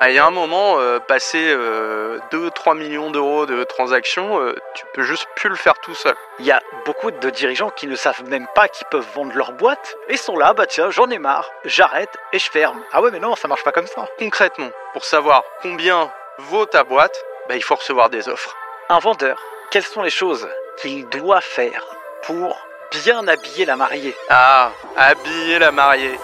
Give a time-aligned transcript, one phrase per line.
[0.00, 1.52] Ah, Il y a un moment, euh, passer
[2.30, 6.14] 2-3 millions d'euros de transactions, euh, tu peux juste plus le faire tout seul.
[6.38, 9.52] Il y a beaucoup de dirigeants qui ne savent même pas qu'ils peuvent vendre leur
[9.52, 12.80] boîte et sont là, bah tiens, j'en ai marre, j'arrête et je ferme.
[12.92, 14.06] Ah ouais, mais non, ça marche pas comme ça.
[14.18, 18.54] Concrètement, pour savoir combien vaut ta boîte, bah, il faut recevoir des offres.
[18.88, 19.42] Un vendeur,
[19.72, 20.48] quelles sont les choses
[20.80, 21.84] qu'il doit faire
[22.22, 22.56] pour
[22.92, 24.16] bien habiller la mariée?
[24.30, 26.18] Ah, habiller la mariée.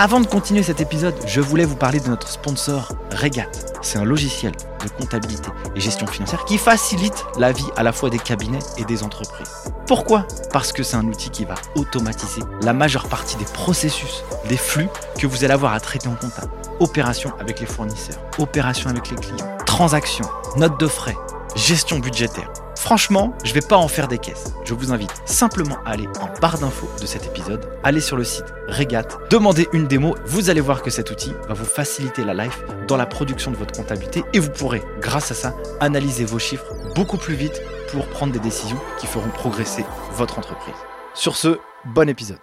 [0.00, 3.48] Avant de continuer cet épisode, je voulais vous parler de notre sponsor Regat.
[3.82, 8.08] C'est un logiciel de comptabilité et gestion financière qui facilite la vie à la fois
[8.08, 9.50] des cabinets et des entreprises.
[9.88, 10.24] Pourquoi?
[10.52, 14.88] Parce que c'est un outil qui va automatiser la majeure partie des processus, des flux
[15.18, 16.52] que vous allez avoir à traiter en comptable.
[16.78, 21.16] Opérations avec les fournisseurs, opérations avec les clients, transactions, notes de frais,
[21.56, 22.52] gestion budgétaire.
[22.76, 24.54] Franchement, je vais pas en faire des caisses.
[24.64, 28.24] Je vous invite simplement à aller en barre d'infos de cet épisode, aller sur le
[28.24, 30.14] site Regat, demander une démo.
[30.26, 33.56] Vous allez voir que cet outil va vous faciliter la life dans la production de
[33.56, 38.06] votre comptabilité et vous pourrez, grâce à ça, analyser vos chiffres beaucoup plus vite pour
[38.06, 40.74] prendre des décisions qui feront progresser votre entreprise.
[41.14, 42.38] Sur ce, bon épisode.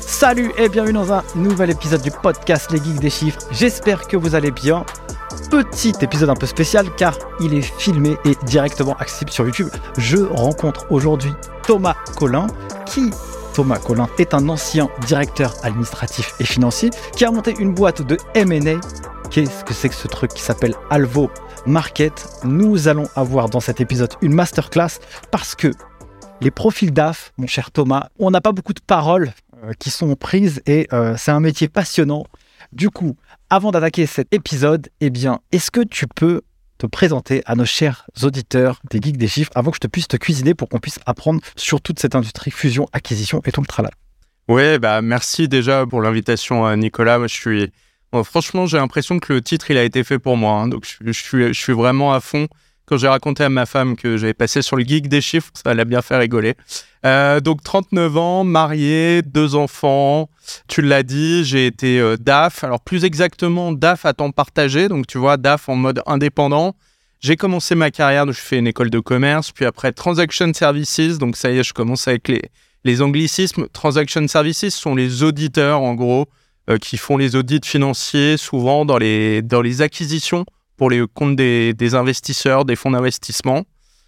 [0.00, 3.40] Salut et bienvenue dans un nouvel épisode du podcast Les Geeks des Chiffres.
[3.50, 4.84] J'espère que vous allez bien.
[5.50, 9.68] Petit épisode un peu spécial car il est filmé et directement accessible sur YouTube.
[9.98, 11.32] Je rencontre aujourd'hui
[11.66, 12.46] Thomas Collin
[12.86, 13.10] qui,
[13.54, 18.16] Thomas Collin, est un ancien directeur administratif et financier qui a monté une boîte de
[18.34, 18.80] M&A.
[19.30, 21.30] Qu'est-ce que c'est que ce truc qui s'appelle Alvo
[21.66, 22.26] Market?
[22.44, 24.98] Nous allons avoir dans cet épisode une masterclass
[25.30, 25.72] parce que
[26.40, 29.32] les profils DAF, mon cher Thomas, on n'a pas beaucoup de paroles
[29.64, 32.24] euh, qui sont prises et euh, c'est un métier passionnant.
[32.72, 33.16] Du coup,
[33.52, 36.40] avant d'attaquer cet épisode, eh bien, est-ce que tu peux
[36.78, 40.08] te présenter à nos chers auditeurs des Geeks des Chiffres avant que je te puisse
[40.08, 43.66] te cuisiner pour qu'on puisse apprendre sur toute cette industrie fusion, acquisition et tout le
[43.66, 43.92] tralala?
[44.48, 47.18] Ouais, bah merci déjà pour l'invitation, euh, Nicolas.
[47.26, 47.68] Je
[48.24, 50.68] franchement, j'ai l'impression que le titre il a été fait pour moi, hein.
[50.68, 52.48] donc je suis vraiment à fond.
[52.86, 55.72] Quand j'ai raconté à ma femme que j'avais passé sur le geek des chiffres, ça
[55.72, 56.54] l'a bien fait rigoler.
[57.04, 60.28] Euh, donc 39 ans, marié, deux enfants.
[60.68, 62.64] Tu l'as dit, j'ai été euh, DAF.
[62.64, 64.88] Alors plus exactement DAF à temps partagé.
[64.88, 66.74] Donc tu vois, DAF en mode indépendant.
[67.20, 71.18] J'ai commencé ma carrière, je fais une école de commerce, puis après Transaction Services.
[71.18, 72.42] Donc ça y est, je commence avec les,
[72.82, 73.68] les anglicismes.
[73.68, 76.26] Transaction Services sont les auditeurs en gros
[76.68, 80.44] euh, qui font les audits financiers souvent dans les, dans les acquisitions
[80.82, 83.62] pour les comptes des, investisseurs, des fonds d'investissement.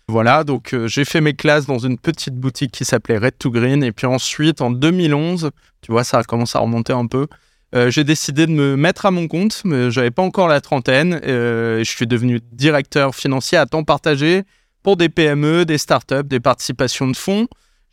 [0.08, 3.52] Voilà, donc euh, j'ai fait mes classes dans une petite boutique qui s'appelait Red to
[3.52, 3.84] Green.
[3.84, 5.52] Et puis ensuite, en 2011,
[5.82, 7.28] tu vois, ça commence à remonter un peu.
[7.76, 11.20] euh, j'ai décidé de me mettre à mon compte, mais j'avais pas encore la trentaine.
[11.24, 14.42] euh, je suis devenu directeur financier à temps partagé
[14.82, 17.46] pour des PME, des startups, des participations de fonds.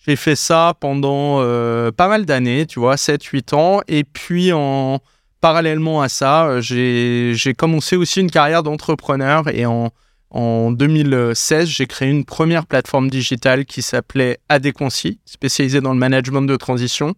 [0.08, 3.82] J'ai fait ça pendant euh, pas mal d'années, tu vois, 7-8 ans.
[3.88, 5.00] Et puis en
[5.42, 9.92] parallèlement à ça, euh, j'ai commencé aussi une carrière d'entrepreneur et en,
[10.30, 16.44] en 2016, j'ai créé une première plateforme digitale qui s'appelait Adéquancy, spécialisée dans le management
[16.44, 17.16] de transition,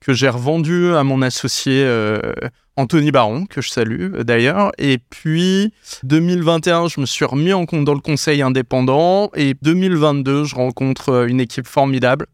[0.00, 2.20] que j'ai revendue à mon associé euh,
[2.76, 4.70] Anthony Baron, que je salue euh, d'ailleurs.
[4.78, 9.30] Et puis 2021, je me suis remis en compte dans le conseil indépendant.
[9.34, 12.26] Et 2022, je rencontre une équipe formidable.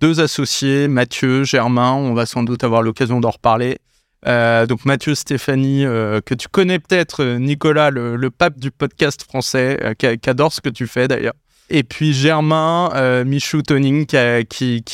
[0.00, 3.78] Deux associés, Mathieu, Germain, on va sans doute avoir l'occasion d'en reparler.
[4.26, 9.22] Euh, donc Mathieu Stéphanie, euh, que tu connais peut-être, euh, Nicolas, le, pape du podcast
[9.22, 11.34] français, euh, qui, adore ce que tu fais d'ailleurs.
[11.68, 14.06] Et puis Germain, Michou Toning,
[14.48, 14.84] qui,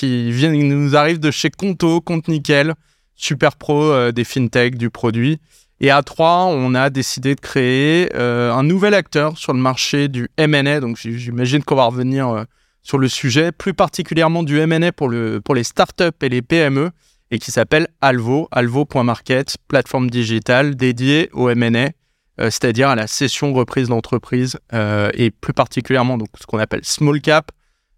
[0.64, 2.72] nous arrive de chez Conto, Compte Nickel,
[3.14, 5.38] super pro des fintech, du produit.
[5.80, 10.30] Et à trois, on a décidé de créer un nouvel acteur sur le marché du
[10.38, 10.80] M&A.
[10.80, 12.46] Donc j'imagine qu'on va revenir
[12.82, 15.12] sur le sujet, plus particulièrement du M&A pour,
[15.44, 16.90] pour les startups et les PME
[17.32, 21.90] et qui s'appelle Alvo, alvo.market, plateforme digitale dédiée au M&A, euh,
[22.38, 27.22] c'est-à-dire à la cession reprise d'entreprise euh, et plus particulièrement donc ce qu'on appelle small
[27.22, 27.50] cap,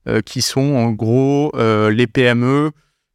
[0.06, 2.70] euh, qui sont en gros euh, les PME.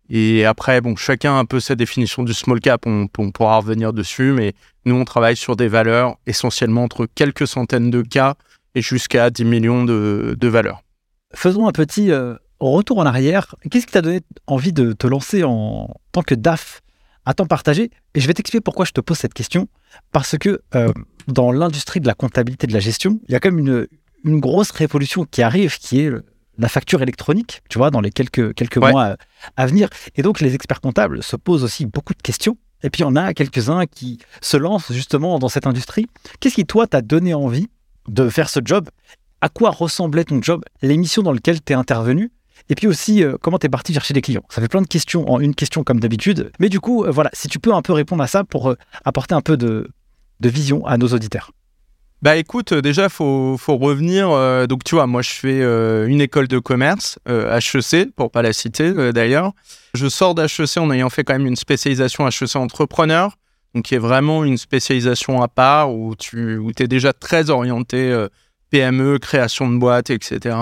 [0.10, 3.94] Et après, bon, chacun a un peu sa définition du small cap, on, pourra revenir
[3.94, 4.54] dessus, mais
[4.86, 8.36] nous, on travaille sur des valeurs essentiellement entre quelques centaines de cas
[8.76, 10.82] et jusqu'à 10 millions de, valeurs.
[11.36, 12.12] Faisons un petit
[12.60, 13.56] retour en arrière.
[13.70, 16.82] Qu'est-ce qui t'a donné envie de te lancer en tant que DAF
[17.26, 17.92] à temps partagé?
[18.16, 19.68] Et je vais t'expliquer pourquoi je te pose cette question.
[20.12, 20.92] Parce que euh,
[21.28, 23.88] dans l'industrie de la comptabilité de la gestion, il y a quand même une,
[24.26, 26.12] une grosse révolution qui arrive, qui est
[26.58, 28.92] la facture électronique, tu vois, dans les quelques, quelques Ouais.
[28.92, 29.16] mois euh,
[29.56, 29.90] à venir.
[30.16, 32.58] Et donc, les experts comptables se posent aussi beaucoup de questions.
[32.84, 36.08] Et puis, il y en a quelques-uns qui se lancent justement dans cette industrie.
[36.40, 37.68] Qu'est-ce qui, toi, t'a donné envie
[38.08, 38.90] de faire ce job?
[39.42, 40.64] À quoi ressemblait ton job?
[40.82, 42.32] L'émission dans laquelle tu es intervenu?
[42.70, 44.88] Et puis aussi, euh, comment tu es parti chercher des clients Ça fait plein de
[44.88, 46.52] questions en une question comme d'habitude.
[46.60, 48.78] Mais du coup, euh, voilà, si tu peux un peu répondre à ça pour euh,
[49.06, 49.90] apporter un peu de
[50.42, 51.52] vision à nos auditeurs
[52.22, 54.28] bah écoute, déjà, faut, faut revenir.
[54.68, 55.62] donc tu vois, moi je fais
[56.06, 59.54] une école de commerce, HEC, pour pas la citer d'ailleurs.
[59.94, 63.38] Je sors d'HEC en ayant fait quand même une spécialisation HEC entrepreneur,
[63.74, 68.28] donc qui est vraiment une spécialisation à part où tu où es déjà très orienté
[68.70, 70.58] PME, création de boîtes, etc.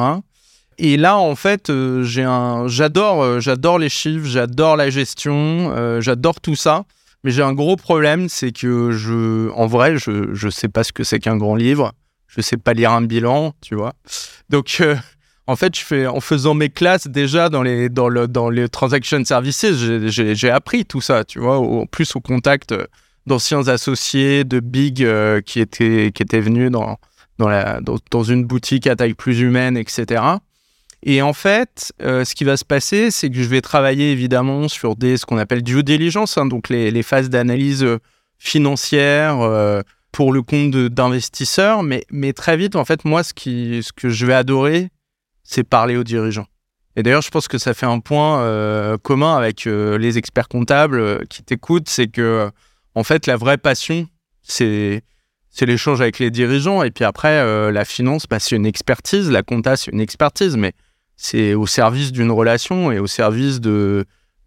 [0.80, 2.04] Et là, en fait, euh,
[2.68, 6.86] j'adore, euh, j'adore les chiffres, j'adore la gestion, euh, j'adore tout ça.
[7.24, 10.94] Mais j'ai un gros problème, c'est que je, en vrai, je, je sais pas ce
[10.94, 11.94] que c'est qu'un grand livre.
[12.28, 13.94] Je sais pas lire un bilan, tu vois.
[14.50, 14.84] Donc,
[15.48, 18.70] en fait, je fais, en faisant mes classes déjà dans les, dans le, dans les
[18.70, 19.66] transaction services,
[20.06, 21.58] j'ai appris tout ça, tu vois.
[21.58, 22.76] En plus, au contact
[23.26, 25.08] d'anciens associés, de big
[25.44, 27.00] qui étaient, qui étaient venus dans,
[27.40, 27.80] dans, la,
[28.12, 30.22] dans une boutique à taille plus humaine, etc.
[31.04, 34.68] Et en fait, euh, ce qui va se passer, c'est que je vais travailler évidemment
[34.68, 38.00] sur des, ce qu'on appelle due diligence, hein, donc les, phases d'analyse euh,
[38.40, 41.84] financière euh, pour le compte d'investisseurs.
[41.84, 44.90] Mais, très vite, en fait, moi, ce, que je vais adorer,
[45.44, 46.48] c'est parler aux dirigeants.
[46.96, 51.44] Et d'ailleurs, je pense que ça fait un point commun avec les experts comptables qui
[51.44, 52.50] t'écoutent, c'est que,
[52.96, 54.08] en fait, la vraie passion,
[54.42, 55.04] c'est
[55.52, 56.82] c'est l'échange avec les dirigeants.
[56.82, 59.30] Et puis après, la finance, bah, c'est une expertise.
[59.30, 60.58] La compta, c'est une expertise.
[60.58, 60.74] Mais
[61.18, 64.06] c'est au service d'une relation et au service de,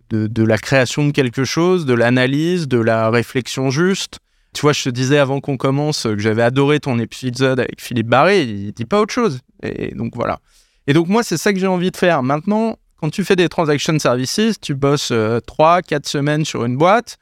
[0.08, 4.18] de, la création de quelque chose, de l'analyse, de la réflexion juste.
[4.52, 8.08] Tu vois, je te disais avant qu'on commence que j'avais adoré ton épisode avec Philippe
[8.08, 9.40] Barré, il dit pas autre chose.
[9.62, 10.40] Et donc voilà.
[10.86, 12.22] Et donc moi, c'est ça que j'ai envie de faire.
[12.22, 16.76] Maintenant, quand tu fais des transaction services, tu bosses euh, trois, 4 semaines sur une
[16.76, 17.16] boîte,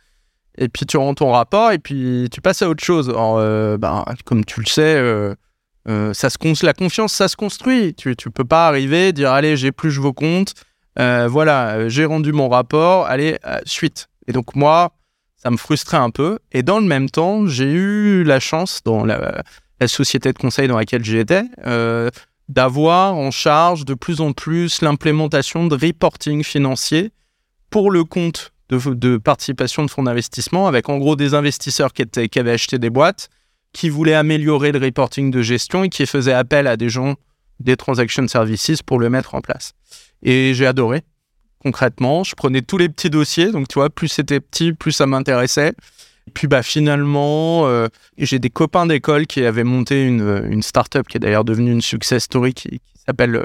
[0.57, 3.13] et puis tu rends ton rapport, et puis tu passes à autre chose.
[3.15, 5.35] Euh, ben, comme tu le sais, euh,
[5.89, 7.95] euh, ça se la confiance, ça se construit.
[7.95, 10.55] Tu ne peux pas arriver, dire allez, j'épluche vos comptes,
[10.99, 14.09] euh, voilà, euh, j'ai rendu mon rapport, allez, suite.
[14.27, 14.93] Et donc moi,
[15.37, 16.39] ça me frustrait un peu.
[16.53, 19.43] Et dans le même temps, j'ai eu la chance, dans la,
[19.87, 21.45] société de conseil dans laquelle j'étais,
[22.49, 27.13] d'avoir en charge de plus en plus l'implémentation de reporting financier
[27.71, 32.53] pour le compte de, participation de fonds d'investissement, avec en gros des investisseurs qui avaient
[32.53, 33.31] acheté des boîtes
[33.79, 37.15] qui voulait améliorer le reporting de gestion et qui faisait appel à des gens
[37.61, 39.75] des transaction services pour le mettre en place.
[40.25, 41.03] Et j'ai adoré.
[41.61, 45.07] Concrètement, je prenais tous les petits dossiers, donc tu vois, plus c'était petit, plus ça
[45.07, 45.75] m'intéressait.
[46.35, 47.87] Puis bah finalement, euh,
[48.17, 51.81] j'ai des copains d'école qui avaient monté une, une startup qui est d'ailleurs devenue une
[51.81, 53.45] success story qui, s'appelle euh,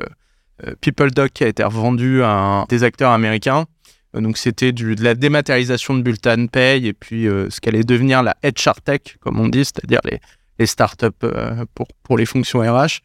[0.66, 3.66] euh, PeopleDoc, qui a été revendue à des acteurs américains.
[4.16, 7.84] Euh, donc c'était de la dématérialisation de bulletins de paye et puis euh, ce qu'allait
[7.84, 10.20] devenir la HR Tech, comme on dit, c'est-à-dire les,
[10.60, 13.02] les startups euh, pour, pour les fonctions RH.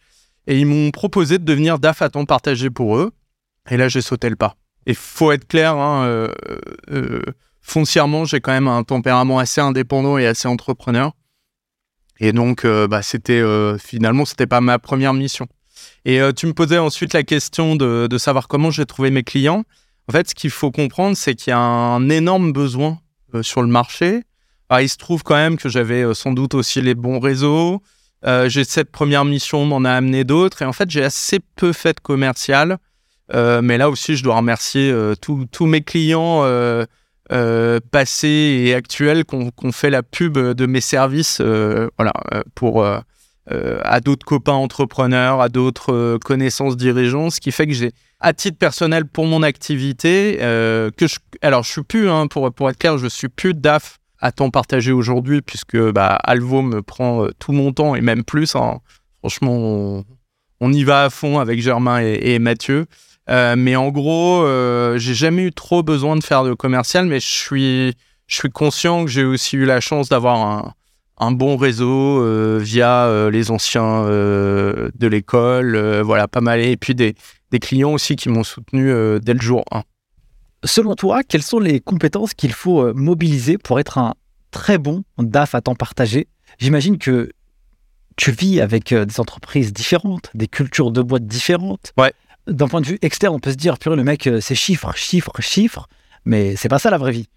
[0.47, 3.13] Et ils m'ont proposé de devenir DAF à temps partagé pour eux.
[3.71, 4.57] Et là, j'ai sauté le pas.
[4.87, 6.31] Et faut être clair, hein,
[7.61, 11.13] foncièrement, j'ai quand même un tempérament assez indépendant et assez entrepreneur.
[12.19, 13.43] Et donc, bah, c'était
[13.79, 15.47] finalement, c'était pas ma première mission.
[16.07, 19.65] Et tu me posais ensuite la question de, de savoir comment j'ai trouvé mes clients.
[20.09, 22.99] En fait, ce qu'il faut comprendre, c'est qu'il y a un énorme besoin
[23.35, 24.23] euh, sur le marché.
[24.81, 27.83] il se trouve quand même que j'avais euh, sans doute aussi les bons réseaux.
[28.25, 30.63] Euh, j'ai cette première mission, m'en a amené d'autres.
[30.63, 32.79] Et en fait, j'ai assez peu fait de commercial.
[33.35, 36.43] mais là aussi, je dois remercier tous mes clients
[37.91, 42.15] passés et actuels qui ont fait la pub de mes services voilà,
[42.55, 42.87] pour,
[43.51, 48.59] à d'autres copains entrepreneurs, à d'autres connaissances dirigeants, ce qui fait que j'ai à titre
[48.59, 52.79] personnel pour mon activité, euh, que je, alors je suis plus, hein, pour, pour être
[52.79, 57.31] clair, je suis plus DAF à temps partagé aujourd'hui puisque bah, Alvo me prend euh,
[57.39, 58.57] tout mon temps et même plus.
[58.57, 58.81] Hein.
[59.21, 60.05] Franchement,
[60.61, 62.87] on, y va à fond avec Germain et, Mathieu.
[63.31, 64.45] Euh, mais en gros,
[64.97, 67.95] j'ai jamais eu trop besoin de faire de commercial, mais je suis,
[68.27, 70.75] je suis conscient que j'ai aussi eu la chance d'avoir un,
[71.19, 72.23] un bon réseau
[72.59, 77.15] via les anciens de l'école, voilà, pas mal, et puis des,
[77.51, 79.83] des clients aussi qui m'ont soutenu euh, dès le jour 1.
[80.65, 84.15] Selon toi, quelles sont les compétences qu'il faut euh, mobiliser pour être un
[84.51, 86.29] très bon DAF à temps partagé?
[86.59, 87.31] J'imagine que
[88.17, 91.93] tu vis avec euh, des entreprises différentes, des cultures de boîtes différentes.
[91.97, 92.13] Ouais.
[92.47, 95.33] D'un point de vue externe, on peut se dire, purée, le mec, c'est chiffres, chiffres,
[95.41, 95.87] chiffres,
[96.25, 97.29] mais c'est pas ça la vraie vie.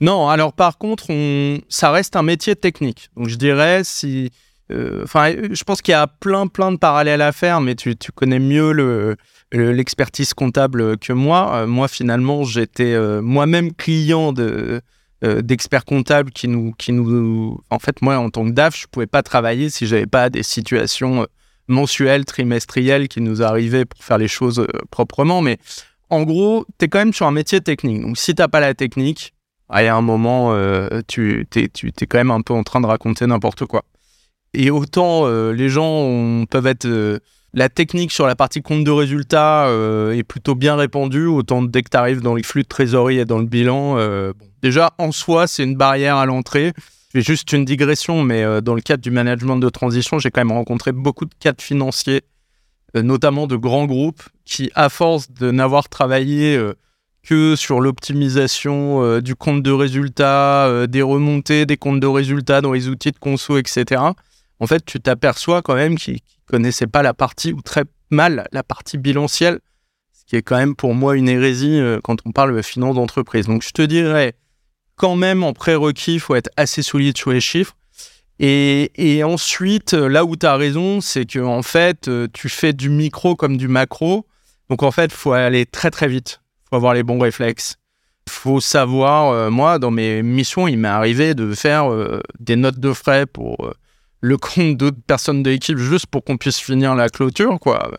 [0.00, 1.58] Non, alors par contre, on...
[1.68, 3.10] ça reste un métier technique.
[3.16, 4.30] Donc je dirais, si
[4.70, 7.94] euh, enfin, je pense qu'il y a plein, plein de parallèles à faire, mais tu,
[8.14, 9.16] connais mieux le,
[9.52, 11.54] l'expertise comptable que moi.
[11.54, 14.80] Euh, moi, finalement, j'étais euh, moi-même client de,
[15.22, 17.60] d'experts comptables qui nous, qui nous.
[17.70, 20.42] En fait, moi, en tant que DAF, je pouvais pas travailler si j'avais pas des
[20.42, 21.26] situations
[21.68, 25.42] mensuelles, trimestrielles qui nous arrivaient pour faire les choses proprement.
[25.42, 25.58] Mais
[26.10, 28.02] en gros, tu es quand même sur un métier technique.
[28.02, 29.34] Donc, si tu pas la technique,
[29.70, 30.54] à un moment,
[31.06, 33.84] tu es, tu es quand même un peu en train de raconter n'importe quoi.
[34.52, 37.20] Et autant les gens peuvent être
[37.52, 41.82] la technique sur la partie compte de résultats euh, est plutôt bien répandue, autant dès
[41.82, 43.98] que tu arrives dans les flux de trésorerie et dans le bilan.
[43.98, 46.72] Euh, déjà, en soi, c'est une barrière à l'entrée.
[47.12, 50.30] Je fais juste une digression, mais euh, dans le cadre du management de transition, j'ai
[50.30, 52.22] quand même rencontré beaucoup de cadres financiers,
[52.94, 56.56] notamment de grands groupes, qui, à force de n'avoir travaillé
[57.22, 62.88] que sur l'optimisation du compte de résultats, des remontées des comptes de résultats dans les
[62.88, 64.00] outils de conso, etc.,
[64.60, 68.62] en fait, tu t'aperçois quand même qu'ils connaissaient pas la partie, ou très mal la
[68.62, 69.60] partie bilancielle,
[70.12, 72.94] ce qui est quand même pour moi une hérésie euh, quand on parle de finance
[72.96, 73.46] d'entreprise.
[73.46, 74.34] Donc, je te dirais,
[74.96, 77.76] quand même, en prérequis, il faut être assez solide sur les chiffres.
[78.42, 82.72] Et, ensuite, euh, là où tu as raison, c'est que en fait, euh, tu fais
[82.72, 84.26] du micro comme du macro.
[84.70, 86.40] Donc, en fait, il faut aller très, très vite.
[86.70, 87.76] Faut avoir les bons réflexes.
[88.28, 91.90] Faut savoir, moi, dans mes missions, il m'est arrivé de faire
[92.38, 93.72] des notes de frais pour
[94.20, 97.90] le compte d'autres personnes de l'équipe juste pour qu'on puisse finir la clôture, quoi.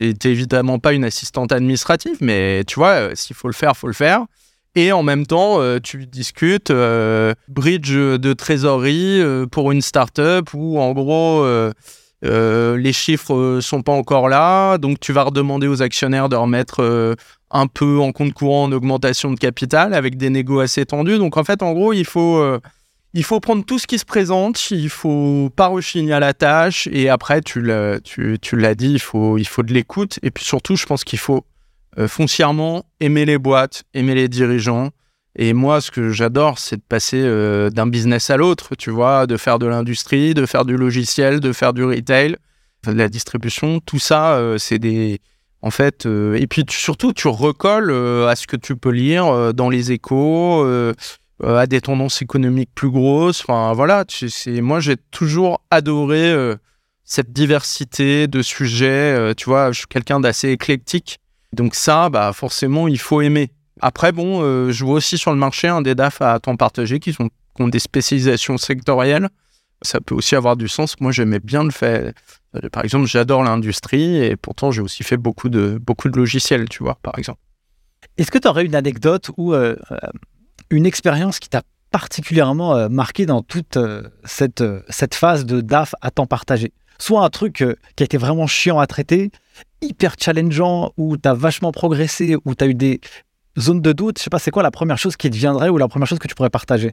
[0.00, 3.86] J'étais évidemment pas une assistante administrative, mais tu vois, euh, s'il faut le faire, faut
[3.86, 4.26] le faire.
[4.74, 10.78] Et en même temps, euh, tu discutes euh, bridge de trésorerie pour une startup où
[10.78, 11.46] en gros
[12.22, 17.16] les chiffres sont pas encore là, donc tu vas redemander aux actionnaires de remettre
[17.58, 21.18] un peu en compte courant en augmentation de capital avec des négos assez tendus.
[21.18, 22.42] Donc en fait, en gros, il faut
[23.16, 26.86] il faut prendre tout ce qui se présente, il faut pas rechigner à la tâche,
[26.92, 30.44] et après, tu l'as, tu, l'as dit, il faut, il faut de l'écoute, et puis
[30.44, 31.46] surtout, je pense qu'il faut
[31.98, 34.90] euh, foncièrement aimer les boîtes, aimer les dirigeants,
[35.34, 39.26] et moi, ce que j'adore, c'est de passer euh, d'un business à l'autre, tu vois,
[39.26, 42.36] de faire de l'industrie, de faire du logiciel, de faire du retail,
[42.86, 45.20] de la distribution, tout ça, euh, c'est des...
[45.62, 49.90] En fait, et puis surtout, tu recolles à ce que tu peux lire dans les
[49.90, 50.64] échos,
[51.44, 53.42] euh, à des tendances économiques plus grosses.
[53.42, 54.04] Enfin, voilà,
[54.62, 56.56] moi, j'ai toujours adoré euh,
[57.04, 58.86] cette diversité de sujets.
[58.86, 61.18] Euh, tu vois, je suis quelqu'un d'assez éclectique.
[61.52, 63.50] Donc ça, bah, forcément, il faut aimer.
[63.82, 67.12] Après, bon, je vois aussi sur le marché un des DAF à temps partagé qui,
[67.12, 69.28] sont, qui ont des spécialisations sectorielles.
[69.82, 70.98] Ça peut aussi avoir du sens.
[71.00, 72.12] Moi, j'aimais bien le faire.
[72.72, 76.82] Par exemple, j'adore l'industrie et pourtant, j'ai aussi fait beaucoup de, beaucoup de logiciels, tu
[76.82, 77.40] vois, par exemple.
[78.16, 79.54] Est-ce que tu aurais une anecdote où
[80.70, 85.60] une expérience qui t'a particulièrement euh, marqué dans toute euh, cette, euh, cette phase de
[85.60, 86.72] DAF à temps partagé?
[86.98, 87.64] Soit un truc
[87.96, 89.30] qui a été vraiment chiant à traiter,
[89.82, 93.00] hyper challengeant, où tu as vachement progressé, où tu as eu des
[93.58, 94.18] zones de doute.
[94.18, 96.18] Je sais pas, c'est quoi la première chose qui te viendrait ou la première chose
[96.18, 96.92] que tu pourrais partager?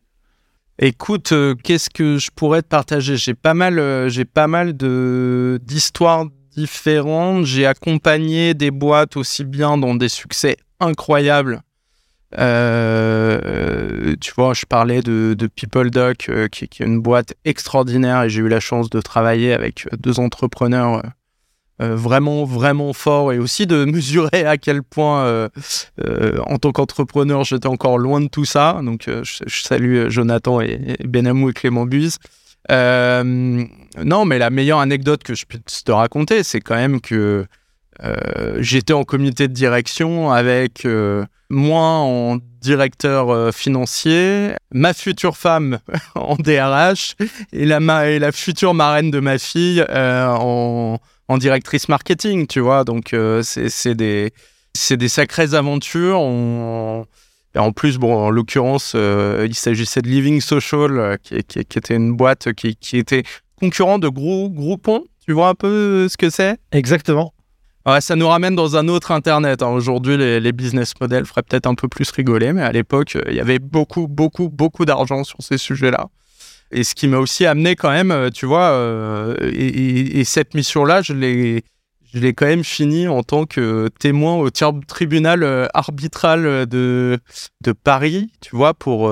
[0.79, 3.15] Écoute, qu'est-ce que je pourrais te partager?
[3.15, 6.25] J'ai pas mal, j'ai pas mal de d'histoires
[6.55, 7.45] différentes.
[7.45, 11.61] J'ai accompagné des boîtes aussi bien dans des succès incroyables
[12.39, 18.23] euh, tu vois, je parlais de, de PeopleDoc, euh, qui, qui, est une boîte extraordinaire,
[18.23, 21.03] et j'ai eu la chance de travailler avec deux entrepreneurs
[21.81, 25.49] euh, vraiment, vraiment forts, et aussi de mesurer à quel point,
[26.45, 28.79] en tant qu'entrepreneur, j'étais encore loin de tout ça.
[28.83, 32.17] Donc, je, salue Jonathan et, Benamou et Clément Buse.
[32.69, 37.45] non, mais la meilleure anecdote que je puisse te raconter, c'est quand même que
[38.57, 40.85] j'étais en comité de direction avec
[41.53, 45.79] moi en directeur euh, financier, ma future femme
[46.15, 47.15] en DRH
[47.51, 52.59] et la, et la future marraine de ma fille euh, en, en, directrice marketing, tu
[52.59, 52.83] vois.
[52.83, 54.31] Donc, euh, c'est des,
[54.89, 56.19] des sacrées aventures.
[56.19, 57.05] On,
[57.55, 61.95] et en plus, bon, en l'occurrence, il s'agissait de Living Social, qui, qui, qui, était
[61.95, 63.23] une boîte qui, qui était
[63.59, 65.03] concurrent de Gros Groupon.
[65.25, 66.57] Tu vois un peu ce que c'est?
[66.71, 67.33] Exactement.
[67.85, 69.61] Ouais, ça nous ramène dans un autre Internet.
[69.61, 69.67] Hein.
[69.67, 73.41] Aujourd'hui, les, business models feraient peut-être un peu plus rigoler, mais à l'époque, il y
[73.41, 76.07] avait beaucoup, beaucoup, beaucoup d'argent sur ces sujets-là.
[76.72, 81.01] Et ce qui m'a aussi amené quand même, euh, tu vois, euh, et, cette mission-là,
[81.01, 81.63] je l'ai,
[82.12, 87.20] je l'ai quand même fini en tant que témoin au tribunal euh, arbitral de,
[87.84, 89.12] Paris, tu vois, pour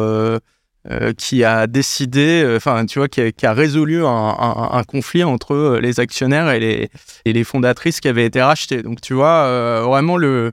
[1.18, 6.60] qui a décidé, enfin, tu vois, qui a, résolu un, conflit entre les actionnaires et
[6.60, 6.90] les,
[7.26, 8.82] et les fondatrices qui avaient été rachetées.
[8.82, 10.52] Donc, tu vois, vraiment le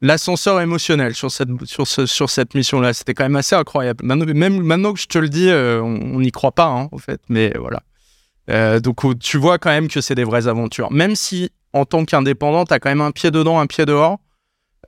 [0.00, 4.04] l'ascenseur émotionnel sur cette, sur, sur cette mission-là, c'était quand même assez incroyable.
[4.04, 7.52] Même maintenant que je te le dis, on n'y croit pas, hein, au fait, mais
[7.58, 8.80] voilà.
[8.80, 10.90] donc, tu vois quand même que c'est des vraies aventures.
[10.90, 14.18] Même si, en tant qu'indépendant, tu as quand même un pied dedans, un pied dehors.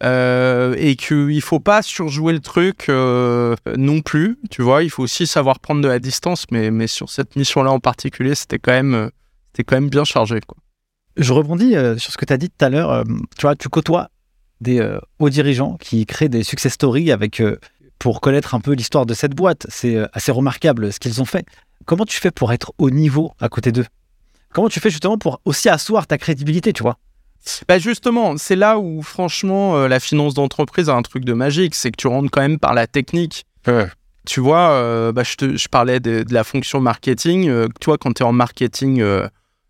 [0.02, 4.90] Euh, et qu'il ne faut pas surjouer le truc euh, non plus, tu vois, il
[4.90, 8.58] faut aussi savoir prendre de la distance, mais, mais sur cette mission-là en particulier, c'était
[8.58, 9.10] quand, même, euh,
[9.52, 10.40] c'était quand même bien chargé.
[10.44, 10.56] Quoi.
[11.16, 13.04] Je rebondis sur ce que tu as dit tout à l'heure,
[13.38, 14.08] tu vois, tu côtoies
[14.62, 17.42] des hauts dirigeants qui créent des success stories avec
[18.02, 19.66] pour connaître un peu l'histoire de cette boîte.
[19.68, 21.46] C'est euh, assez remarquable ce qu'ils ont fait.
[21.84, 23.86] Comment tu fais pour être au niveau à côté d'eux?
[24.52, 26.98] Comment tu fais justement pour aussi asseoir ta crédibilité, tu vois?
[27.68, 31.76] Bah justement, c'est là où franchement euh, la finance d'entreprise a un truc de magique,
[31.76, 33.46] c'est que tu rentres quand même par la technique.
[34.26, 37.48] Tu vois, euh, bah, je, te, je, parlais de, la fonction marketing.
[37.48, 39.02] Euh, tu vois, quand tu es en marketing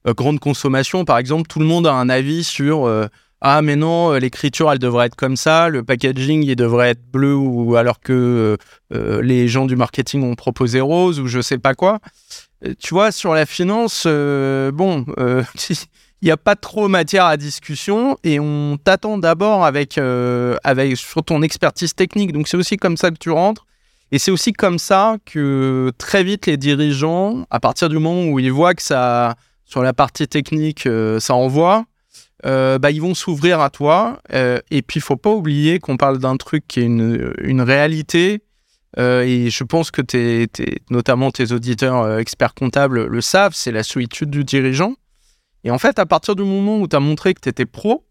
[0.07, 3.09] grande consommation, par exemple, tout le monde a un avis sur
[3.45, 7.35] ah mais non, l'écriture elle devrait être comme ça, le packaging il devrait être bleu
[7.35, 8.57] ou alors que
[8.91, 11.99] les gens du marketing ont proposé rose ou je sais pas quoi.
[12.79, 15.05] Tu vois, sur la finance, bon,
[16.23, 20.97] il n'y a pas trop matière à discussion et on t'attend d'abord avec, euh, avec
[20.97, 22.33] sur ton expertise technique.
[22.33, 23.67] Donc c'est aussi comme ça que tu rentres.
[24.13, 28.39] Et c'est aussi comme ça que très vite les dirigeants, à partir du moment où
[28.39, 29.35] ils voient que ça,
[29.65, 31.87] sur la partie technique, euh, ça envoie,
[32.45, 34.21] euh, bah, ils vont s'ouvrir à toi.
[34.33, 38.43] et puis il faut pas oublier qu'on parle d'un truc qui est une, réalité.
[38.99, 40.49] et je pense que t'es,
[40.91, 44.95] notamment tes auditeurs experts comptables le savent, c'est la solitude du dirigeant.
[45.65, 48.05] Et en fait, à partir du moment où tu as montré que tu étais pro,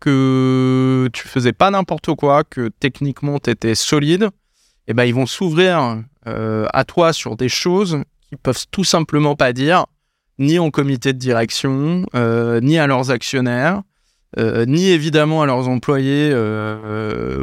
[0.00, 4.30] que tu faisais pas n'importe quoi, que techniquement tu étais solide,
[4.86, 9.36] eh ben, ils vont s'ouvrir euh, à toi sur des choses qu'ils peuvent tout simplement
[9.36, 9.86] pas dire,
[10.38, 13.82] ni en comité de direction, euh, ni à leurs actionnaires,
[14.38, 16.32] euh, ni évidemment à leurs employés,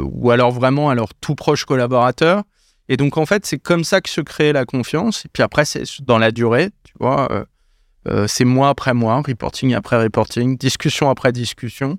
[0.02, 2.42] ou alors vraiment à leurs tout proches collaborateurs.
[2.88, 5.24] Et donc, en fait, c'est comme ça que se crée la confiance.
[5.24, 7.46] Et puis après, c'est dans la durée, tu vois
[8.08, 11.98] euh, c'est mois après mois, reporting après reporting, discussion après discussion.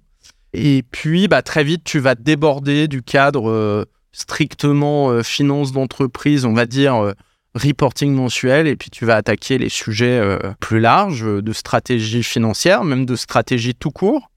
[0.53, 6.45] Et puis, bah, très vite, tu vas déborder du cadre euh, strictement euh, finance d'entreprise,
[6.45, 7.13] on va dire
[7.57, 10.21] reporting mensuel, et puis tu vas attaquer les sujets
[10.59, 14.31] plus larges de stratégie financière, même de stratégie tout court.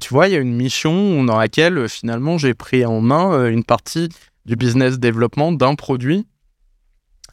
[0.00, 3.64] tu vois, il y a une mission dans laquelle finalement j'ai pris en main une
[3.64, 4.08] partie
[4.46, 6.26] du business développement d'un produit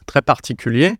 [0.06, 0.96] très particulier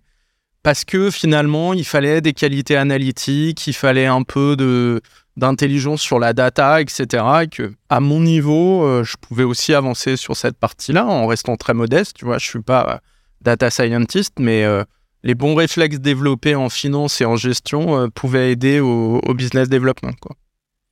[0.62, 5.00] parce que finalement, il fallait des qualités analytiques, il fallait un peu de
[5.36, 7.24] d'intelligence sur la data, etc.
[7.42, 11.72] Et à mon niveau, euh, je pouvais aussi avancer sur cette partie-là en restant très
[11.72, 12.16] modeste.
[12.18, 12.98] Tu vois, je suis pas euh,
[13.40, 14.84] data scientist, mais euh,
[15.22, 20.14] les bons réflexes développés en finance et en gestion pouvaient aider au, au, business development.
[20.20, 20.36] Quoi.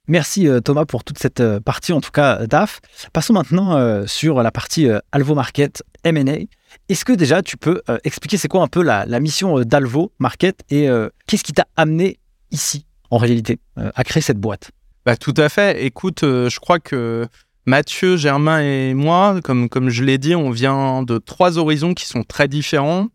[0.06, 2.80] Merci Thomas pour toute cette partie, en tout cas DAF.
[3.12, 6.46] Passons maintenant sur la partie Alvo Market M&A.
[6.88, 10.12] Est-ce que déjà tu peux euh, expliquer c'est quoi un peu la, mission euh, d'Alvo
[10.18, 12.18] Market et euh, qu'est-ce qui t'a amené
[12.50, 14.70] ici en réalité à créer cette boîte?
[15.06, 15.84] Bah, Tout à fait.
[15.84, 17.26] Écoute, je crois que
[17.68, 22.06] Mathieu, Germain et moi, comme, comme je l'ai dit, on vient de trois horizons qui
[22.06, 23.08] sont très différents,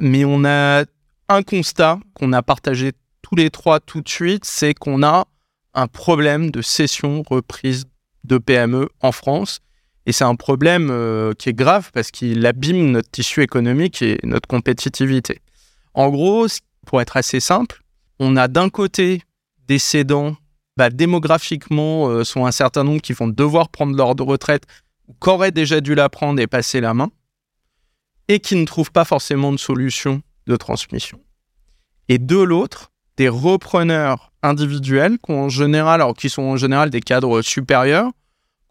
[0.00, 0.84] mais on a
[1.28, 5.26] un constat qu'on a partagé tous les trois tout de suite, c'est qu'on a
[5.74, 7.86] un problème de cession reprise
[8.22, 9.58] de PME en France
[10.06, 14.20] et c'est un problème euh, qui est grave parce qu'il abîme notre tissu économique et
[14.22, 15.40] notre compétitivité.
[15.94, 16.46] En gros,
[16.86, 17.82] pour être assez simple,
[18.20, 19.22] on a d'un côté
[19.66, 20.36] des cédants,
[20.76, 24.64] bah, démographiquement, euh, sont un certain nombre qui vont devoir prendre leur retraite
[25.20, 27.10] qu'auraient déjà dû la prendre et passer la main,
[28.28, 31.20] et qui ne trouvent pas forcément de solution de transmission.
[32.08, 37.00] Et de l'autre, des repreneurs individuels qui, en général, alors, qui sont en général des
[37.00, 38.10] cadres supérieurs,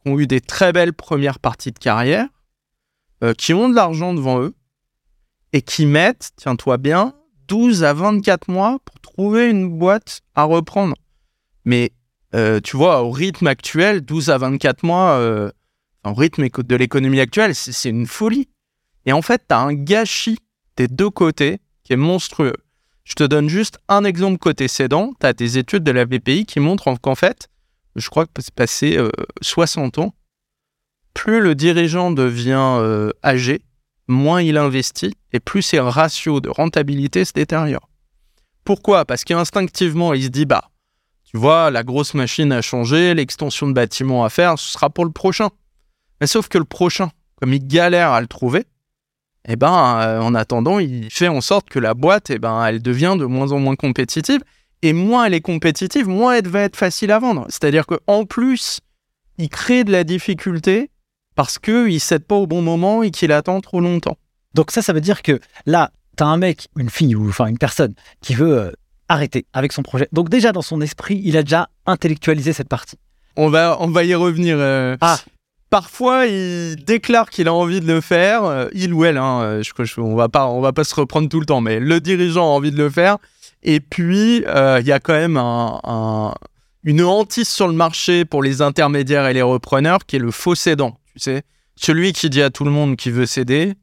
[0.06, 2.28] ont eu des très belles premières parties de carrière,
[3.24, 4.54] euh, qui ont de l'argent devant eux
[5.54, 7.14] et qui mettent, tiens-toi bien,
[7.48, 10.96] 12 à 24 mois pour trouver une boîte à reprendre.
[11.64, 11.92] Mais
[12.36, 15.50] euh, tu vois, au rythme actuel, 12 à 24 mois, euh,
[16.04, 18.50] au rythme de l'économie actuelle, c'est une folie.
[19.06, 20.38] Et en fait, tu as un gâchis
[20.78, 22.56] des deux côtés qui est monstrueux.
[23.04, 25.14] Je te donne juste un exemple côté cédant.
[25.20, 27.50] Tu as des études de la BPI qui montrent qu'en fait,
[27.96, 29.00] je crois que c'est passé
[29.42, 30.14] 60 ans,
[31.16, 33.62] plus le dirigeant devient euh, âgé,
[34.08, 37.90] moins il investit et plus ses ratios de rentabilité se détériorent.
[38.64, 39.06] Pourquoi?
[39.06, 40.70] Parce qu'instinctivement, il se dit, bah,
[41.36, 45.04] tu vois, la grosse machine a changé, l'extension de bâtiment à faire, ce sera pour
[45.04, 45.50] le prochain.
[46.22, 48.64] Mais sauf que le prochain, comme il galère à le trouver,
[49.46, 52.82] eh ben, euh, en attendant, il fait en sorte que la boîte, eh ben, elle
[52.82, 54.40] devient de moins en moins compétitive
[54.82, 57.46] et moins elle est compétitive, moins elle va être facile à vendre.
[57.50, 58.80] C'est-à-dire qu'en plus,
[59.38, 60.90] il crée de la difficulté
[61.36, 64.18] parce qu'il ne cède pas au bon moment et qu'il attend trop longtemps.
[64.54, 67.48] Donc ça, ça veut dire que là, tu as un mec, une fille ou enfin
[67.48, 68.72] une personne qui veut euh,
[69.10, 70.08] arrêter avec son projet.
[70.12, 72.98] Donc déjà, dans son esprit, il a déjà intellectualisé cette partie.
[73.36, 74.58] On va, on va y revenir.
[74.60, 74.98] Euh.
[75.02, 75.20] Ah.
[75.70, 80.00] Parfois, il déclare qu'il a envie de le faire, euh, il ou elle, hein, je,
[80.00, 82.56] on va pas, on va pas se reprendre tout le temps, mais le dirigeant a
[82.56, 83.18] envie de le faire,
[83.66, 85.38] et puis, euh, il y a quand même
[86.84, 90.54] une hantise sur le marché pour les intermédiaires et les repreneurs qui est le faux
[90.54, 91.00] cédant.
[91.16, 91.42] Tu sais,
[91.76, 93.74] celui qui dit à tout le monde qu'il veut s'aider,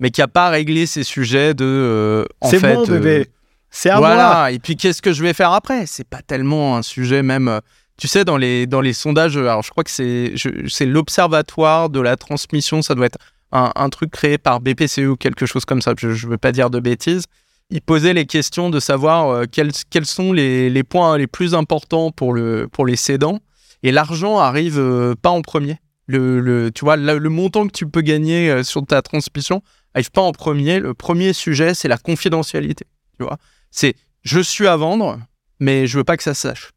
[0.00, 1.64] mais qui a pas réglé ces sujets de.
[1.64, 3.26] euh, en euh, bébé.
[3.70, 4.34] C'est à voilà.
[4.34, 4.52] moi.
[4.52, 5.86] Et puis qu'est-ce que je vais faire après?
[5.86, 7.48] C'est pas tellement un sujet même.
[7.48, 7.60] euh,
[7.98, 12.00] Tu sais, dans les dans les sondages, euh, alors je crois que c'est l'observatoire de
[12.00, 12.82] la transmission.
[12.82, 13.18] Ça doit être
[13.52, 15.92] un, un truc créé par BPCE ou quelque chose comme ça.
[15.98, 17.24] Je, je veux pas dire de bêtises.
[17.70, 21.54] Ils posaient les questions de savoir euh, quels quels sont les, les points les plus
[21.54, 23.40] importants pour le pour les cédants.
[23.82, 25.76] Et l'argent arrive euh, pas en premier.
[26.06, 29.62] Le, le tu vois le, le montant que tu peux gagner euh, sur ta transmission
[29.94, 30.80] arrive pas en premier.
[30.80, 32.86] Le premier sujet c'est la confidentialité.
[33.18, 33.36] Tu vois
[33.70, 35.18] c'est je suis à vendre,
[35.60, 36.72] mais je veux pas que ça se sache.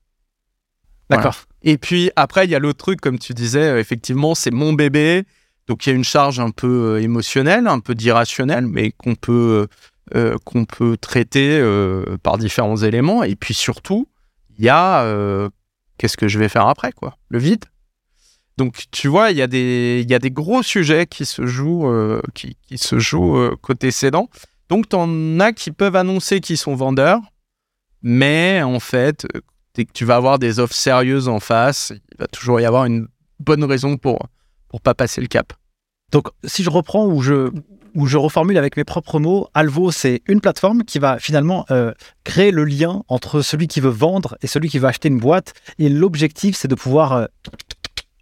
[1.09, 1.35] D'accord.
[1.63, 4.73] Et puis après, il y a l'autre truc, comme tu disais, euh, effectivement, c'est mon
[4.73, 5.25] bébé.
[5.67, 9.15] Donc il y a une charge un peu euh, émotionnelle, un peu d'irrationnel, mais qu'on
[9.15, 9.67] peut,
[10.15, 13.23] euh, qu'on peut traiter euh, par différents éléments.
[13.23, 14.07] Et puis surtout,
[14.57, 15.49] il y a
[15.97, 17.17] qu'est-ce que je vais faire après, quoi?
[17.29, 17.65] Le vide?
[18.57, 21.45] Donc tu vois, il y, a des- il y a des gros sujets qui se
[21.45, 21.91] jouent,
[22.33, 24.29] qui, qui se jouent côté cédant.
[24.71, 27.19] Donc tu en as qui peuvent annoncer qu'ils sont vendeurs,
[28.01, 29.41] mais en fait, euh,
[29.75, 32.85] dès que tu vas avoir des offres sérieuses en face, il va toujours y avoir
[32.85, 33.07] une
[33.39, 34.27] bonne raison pour
[34.69, 35.51] pour pas passer le cap.
[36.13, 37.49] Donc, si je reprends ou je,
[37.95, 41.91] ou je reformule avec mes propres mots, Alvo, c'est une plateforme qui va finalement euh,
[42.23, 45.53] créer le lien entre celui qui veut vendre et celui qui veut acheter une boîte.
[45.79, 47.25] Et l'objectif, c'est de pouvoir euh,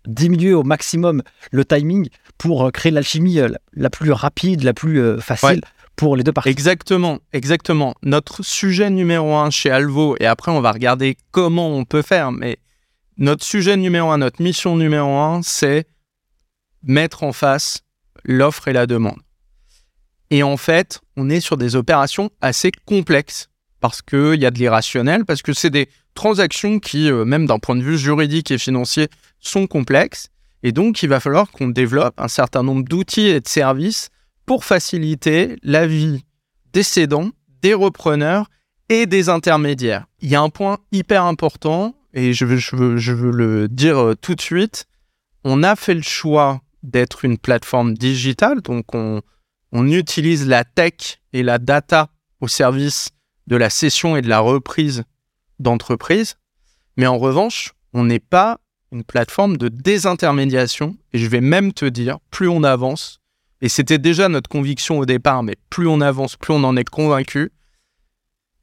[0.07, 2.09] diminuer au maximum le timing
[2.39, 3.39] pour euh, créer l'alchimie
[3.73, 5.61] la- plus rapide, la plus facile Ouais.
[5.99, 6.49] Pour les deux parties.
[6.49, 7.93] Exactement, exactement.
[8.03, 12.31] Notre sujet numéro un chez Alvo, et après on va regarder comment on peut faire,
[12.31, 12.57] mais
[13.17, 15.87] notre sujet numéro un, notre mission numéro un, c'est
[16.83, 17.81] mettre en face
[18.23, 19.19] l'offre et la demande.
[20.29, 23.49] Et en fait, on est sur des opérations assez complexes
[23.81, 27.59] parce qu'il y a de l'irrationnel, parce que c'est des transactions qui, euh, même d'un
[27.59, 29.09] point de vue juridique et financier,
[29.41, 30.29] sont complexes.
[30.63, 34.09] Et donc, il va falloir qu'on développe un certain nombre d'outils et de services
[34.49, 36.25] pour faciliter la vie
[36.73, 37.29] des cédants,
[37.61, 38.49] des repreneurs
[38.89, 40.07] et des intermédiaires.
[40.21, 44.41] Il y a un point hyper important, et je veux, le dire euh, tout de
[44.41, 44.87] suite,
[45.43, 49.21] on a fait le choix d'être une plateforme digitale, donc on,
[49.71, 52.09] utilise la tech et la data
[52.41, 53.11] au service
[53.45, 55.03] de la cession et de la reprise
[55.59, 56.37] d'entreprises,
[56.97, 58.59] mais en revanche, on n'est pas
[58.91, 63.18] une plateforme de désintermédiation, et je vais même te dire, plus on avance,
[63.61, 66.87] et c'était déjà notre conviction au départ, mais plus on avance, plus on en est
[66.89, 67.51] convaincu.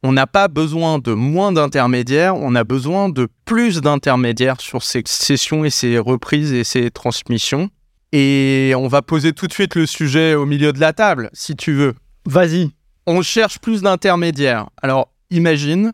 [0.03, 5.03] On n'a pas besoin de moins d'intermédiaires, on a besoin de plus d'intermédiaires sur ces
[5.07, 7.71] sessions et ces reprises et ces transmissions.
[8.13, 11.57] Et on va poser tout de suite le sujet au milieu de la table, si
[11.57, 11.95] tu veux.
[12.25, 12.71] Vas-y.
[13.07, 14.69] On cherche plus d'intermédiaires.
[14.81, 15.93] Alors, imagine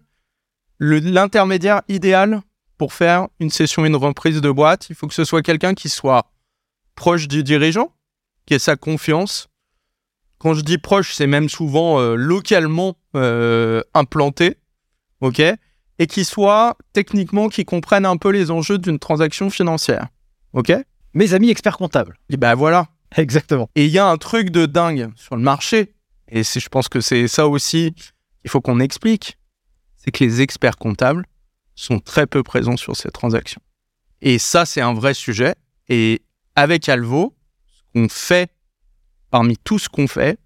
[0.79, 2.43] l'intermédiaire idéal
[2.79, 4.89] pour faire une session, une reprise de boîte.
[4.91, 6.31] Il faut que ce soit quelqu'un qui soit
[6.97, 7.93] proche du dirigeant,
[8.47, 9.49] qui ait sa confiance.
[10.39, 14.57] Quand je dis proche, c'est même souvent euh, localement euh, implanté,
[15.21, 20.09] ok, et qui soit techniquement, qui comprenne un peu les enjeux d'une transaction financière,
[20.53, 20.73] ok.
[21.15, 22.19] Mes amis experts comptables.
[22.31, 22.89] Et ben voilà.
[23.17, 23.69] Exactement.
[23.75, 25.95] Et il y a un truc de dingue sur le marché,
[26.29, 29.39] et je pense que c'est ça aussi qu'il faut qu'on explique,
[29.97, 31.27] c'est que les experts comptables
[31.75, 33.61] sont très peu présents sur ces transactions.
[34.23, 35.55] Et ça, c'est un vrai sujet.
[35.89, 36.23] Et
[36.57, 37.35] avec Alvo,
[37.95, 38.51] qu'on fait,
[39.31, 40.39] parmi tout ce qu'on fait,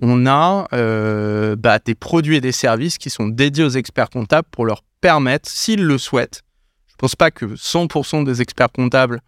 [0.00, 4.48] on a euh, bah, des produits et des services qui sont dédiés aux experts comptables
[4.50, 6.42] pour leur permettre, s'ils le souhaitent,
[6.88, 9.20] je ne pense pas que 100% des experts comptables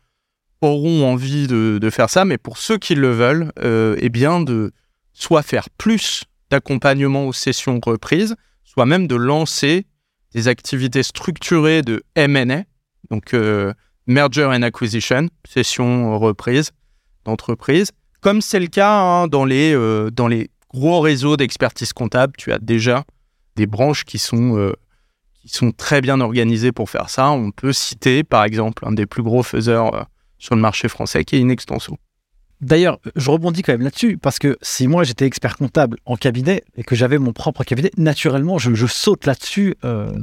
[0.60, 4.40] auront envie de, de faire ça, mais pour ceux qui le veulent, euh, eh bien
[4.40, 4.72] de
[5.12, 9.86] soit faire plus d'accompagnement aux sessions reprises, soit même de lancer
[10.32, 12.62] des activités structurées de M&A,
[13.10, 13.72] donc euh,
[14.06, 16.70] merger and acquisition, session reprise
[17.26, 22.32] d'entreprise, comme c'est le cas hein, dans, les, euh, dans les gros réseaux d'expertise comptable,
[22.36, 23.04] tu as déjà
[23.54, 24.72] des branches qui sont, euh,
[25.40, 27.30] qui sont très bien organisées pour faire ça.
[27.30, 30.02] On peut citer par exemple un des plus gros faiseurs euh,
[30.38, 31.98] sur le marché français qui est Inextenso.
[32.62, 36.64] D'ailleurs, je rebondis quand même là-dessus, parce que si moi j'étais expert comptable en cabinet
[36.76, 39.76] et que j'avais mon propre cabinet, naturellement, je, saute là-dessus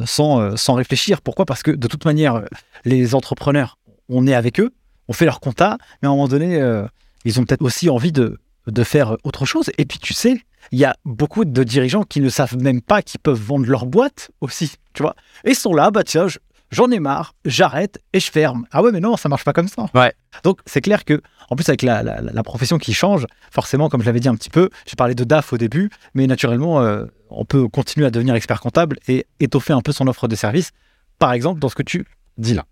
[0.06, 1.22] sans, sans réfléchir.
[1.22, 1.46] Pourquoi?
[1.46, 2.42] Parce que de toute manière,
[2.86, 3.78] les entrepreneurs,
[4.10, 4.72] on est avec eux,
[5.08, 6.86] on fait leur compta, mais à un moment donné, euh,
[7.26, 9.70] ils ont peut-être aussi envie de, de faire autre chose.
[9.78, 13.02] Et puis, tu sais, il y a beaucoup de dirigeants qui ne savent même pas
[13.02, 15.16] qu'ils peuvent vendre leur boîte aussi, tu vois.
[15.44, 16.40] Et ils sont là, bah tiens, je-
[16.72, 18.66] j'en ai marre, j'arrête et je ferme.
[18.72, 19.88] Ah ouais, mais non, ça marche pas comme ça.
[19.94, 20.14] Ouais.
[20.44, 24.02] Donc, c'est clair que, en plus, avec la, la- la profession qui change, forcément, comme
[24.02, 27.06] je l'avais dit un petit peu, j'ai parlé de DAF au début, mais naturellement, euh,
[27.30, 30.72] on peut continuer à devenir expert comptable et étoffer un peu son offre de service,
[31.20, 32.06] par exemple, dans ce que tu
[32.38, 32.66] dis là.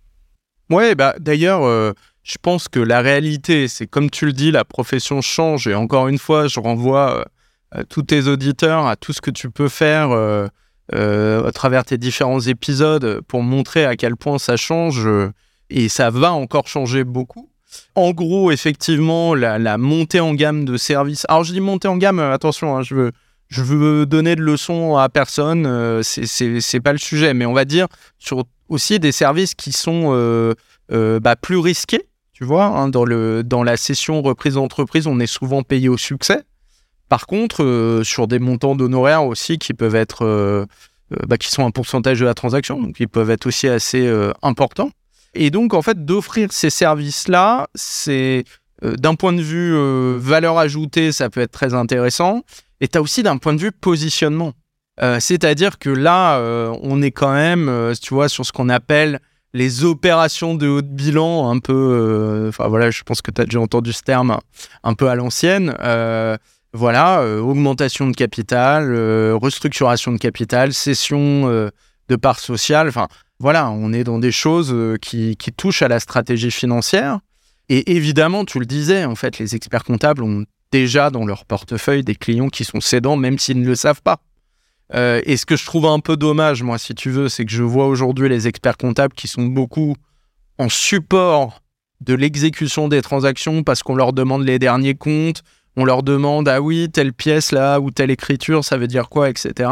[0.70, 1.92] Ouais, bah d'ailleurs, euh,
[2.24, 5.68] je pense que la réalité, c'est comme tu le dis, la profession change.
[5.68, 7.26] Et encore une fois, je renvoie
[7.76, 10.48] euh, tous tes auditeurs à tout ce que tu peux faire euh,
[10.94, 15.08] euh, à travers tes différents épisodes pour montrer à quel point ça change.
[15.70, 17.50] et ça va encore changer beaucoup.
[17.96, 21.26] En gros, effectivement, la, montée en gamme de services.
[21.30, 23.12] Alors, je dis montée en gamme, attention, hein, je veux.
[23.48, 27.88] Je veux donner de leçons à personne, c'est pas le sujet, mais on va dire
[28.18, 30.56] sur aussi des services qui sont
[30.90, 32.08] bah, plus risqués,
[32.42, 35.98] tu vois, hein, dans, le, dans la session reprise d'entreprise, on est souvent payé au
[35.98, 36.42] succès.
[37.08, 40.66] Par contre, euh, sur des montants d'honoraires aussi qui peuvent être, euh,
[41.14, 44.12] euh, bah, qui sont un pourcentage de la transaction, donc ils peuvent être aussi assez
[44.42, 44.90] importants.
[45.36, 48.44] Et donc, en fait, d'offrir ces services-là, c'est
[48.82, 49.78] d'un point de vue
[50.18, 52.42] valeur ajoutée, ça peut être très intéressant.
[52.80, 54.54] Et tu as aussi d'un point de vue positionnement.
[55.20, 56.42] C'est-à-dire que là,
[56.82, 59.20] on est quand même, tu vois, sur ce qu'on appelle
[59.54, 63.44] les opérations de haut de bilan un peu, euh, enfin voilà, je pense que tu
[63.44, 64.38] déjà entendu ce terme
[64.84, 65.76] un peu à l'ancienne.
[65.80, 66.38] Euh,
[66.74, 68.96] voilà, euh, augmentation de capital,
[69.36, 72.88] restructuration de capital, cession de parts sociales.
[72.88, 73.08] Enfin,
[73.40, 77.20] voilà, on est dans des choses qui, qui, touchent à la stratégie financière.
[77.68, 82.04] Et évidemment, tu le disais, en fait, les experts comptables ont déjà dans leur portefeuille
[82.04, 84.22] des clients qui sont cédants, même s'ils ne le savent pas.
[84.94, 87.52] Euh, et ce que je trouve un peu dommage, moi, si tu veux, c'est que
[87.52, 89.96] je vois aujourd'hui les experts comptables qui sont beaucoup
[90.58, 91.62] en support
[92.02, 95.44] de l'exécution des transactions parce qu'on leur demande les derniers comptes,
[95.78, 99.30] on leur demande ah oui telle pièce là ou telle écriture ça veut dire quoi
[99.30, 99.70] etc.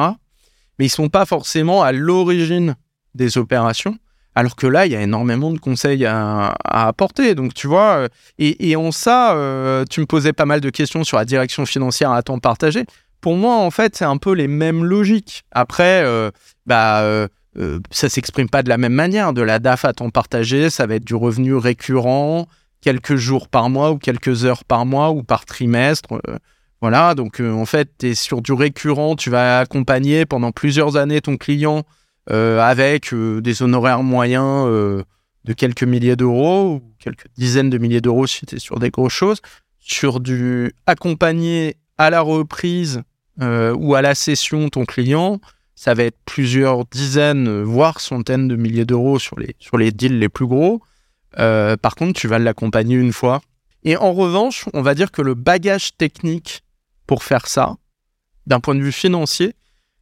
[0.77, 2.75] Mais ils sont pas forcément à l'origine
[3.15, 3.97] des opérations.
[4.35, 7.35] Alors que là, il y a énormément de conseils à, apporter.
[7.35, 11.03] Donc, tu vois, euh, et, en ça, euh, tu me posais pas mal de questions
[11.03, 12.85] sur la direction financière à temps partagé
[13.21, 15.43] pour moi, en fait, c'est un peu les mêmes logiques.
[15.51, 16.31] Après, euh,
[16.65, 17.27] bah, euh,
[17.57, 19.33] euh, ça s'exprime pas de la même manière.
[19.33, 22.47] De la DAF à temps partagé, ça va être du revenu récurrent,
[22.81, 26.21] quelques jours par mois ou quelques heures par mois ou par trimestre.
[26.81, 31.21] voilà, donc en fait, tu es sur du récurrent, tu vas accompagner pendant plusieurs années
[31.21, 31.83] ton client
[32.27, 38.45] avec des honoraires moyens de quelques milliers d'euros ou quelques dizaines de milliers d'euros si
[38.45, 39.41] tu es sur des grosses choses.
[39.79, 43.01] Sur du accompagner à la reprise
[43.41, 45.39] euh, ou à la session ton client,
[45.75, 50.19] ça va être plusieurs dizaines, voire centaines de milliers d'euros sur les, sur les deals
[50.19, 50.81] les plus gros.
[51.37, 53.41] Euh, par contre, tu vas l'accompagner une fois.
[53.83, 56.63] Et en revanche, on va dire que le bagage technique
[57.07, 57.77] pour faire ça,
[58.45, 59.53] d'un point de vue financier,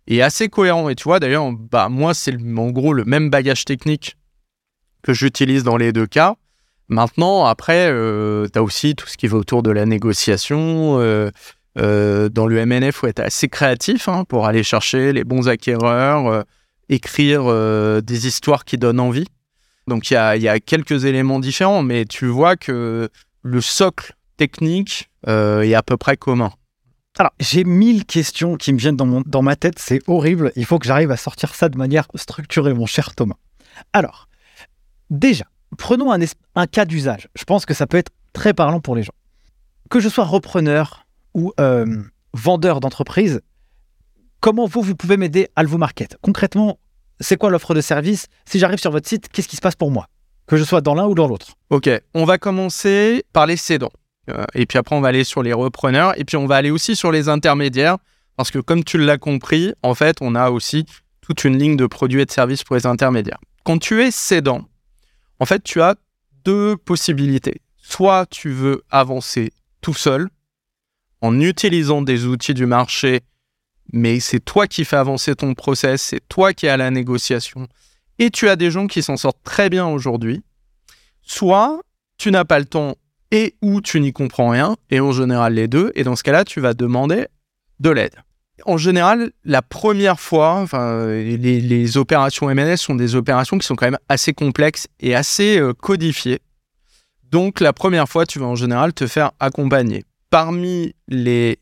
[0.07, 0.89] est assez cohérent.
[0.89, 4.17] Et tu vois, d'ailleurs, bah, moi, c'est en gros le même bagage technique
[5.03, 6.35] que j'utilise dans les deux cas.
[6.89, 11.29] Maintenant, après, euh, tu as aussi tout ce qui va autour de la négociation, euh,
[11.77, 16.41] dans le MNF, faut être assez créatif hein, pour aller chercher les bons acquéreurs, euh,
[16.89, 19.27] écrire euh, des histoires qui donnent envie.
[19.87, 23.09] Donc il y a, quelques éléments différents, mais tu vois que
[23.43, 26.51] le socle technique est à peu près commun.
[27.19, 30.51] Alors, j'ai mille questions qui me viennent dans, dans ma tête, c'est horrible.
[30.55, 33.37] Il faut que j'arrive à sortir ça de manière structurée, mon cher Thomas.
[33.93, 34.27] Alors,
[35.09, 35.45] déjà,
[35.77, 37.27] prenons un cas d'usage.
[37.35, 39.13] Je pense que ça peut être très parlant pour les gens.
[39.89, 41.06] Que je sois repreneur,
[41.37, 41.85] ou euh,
[42.33, 43.41] vendeur d'entreprise,
[44.41, 46.17] comment vous, vous pouvez m'aider à le vous market?
[46.21, 46.79] Concrètement,
[47.19, 48.25] c'est quoi l'offre de service?
[48.45, 50.07] Si j'arrive sur votre site, qu'est-ce qui se passe pour moi?
[50.47, 53.91] Que je sois dans l'un ou dans l'autre Ok, on va commencer par les cédants.
[54.29, 56.19] Euh, et puis après, on va aller sur les repreneurs.
[56.19, 57.97] Et puis on va aller aussi sur les intermédiaires.
[58.35, 60.85] Parce que comme tu l'as compris, en fait, on a aussi
[61.21, 63.39] toute une ligne de produits et de services pour les intermédiaires.
[63.63, 64.61] Quand tu es cédant,
[65.39, 65.95] en fait, tu as
[66.45, 67.61] deux possibilités.
[67.77, 70.29] Soit tu veux avancer tout seul,
[71.21, 73.21] en utilisant des outils du marché,
[73.93, 77.67] mais c'est toi qui fais avancer ton process, c'est toi qui à la négociation,
[78.19, 80.43] et tu as des gens qui s'en sortent très bien aujourd'hui,
[81.21, 81.81] soit
[82.17, 82.95] tu n'as pas le temps
[83.31, 86.45] et ou tu n'y comprends rien, et en général les deux, et dans ce cas-là,
[86.45, 87.27] tu vas demander
[87.79, 88.15] de l'aide.
[88.65, 93.99] En général, la première fois, les, opérations MNS sont des opérations qui sont quand même
[94.09, 96.39] assez complexes et assez euh, codifiées.
[97.29, 101.59] Donc la première fois, tu vas en général te faire accompagner parmi les,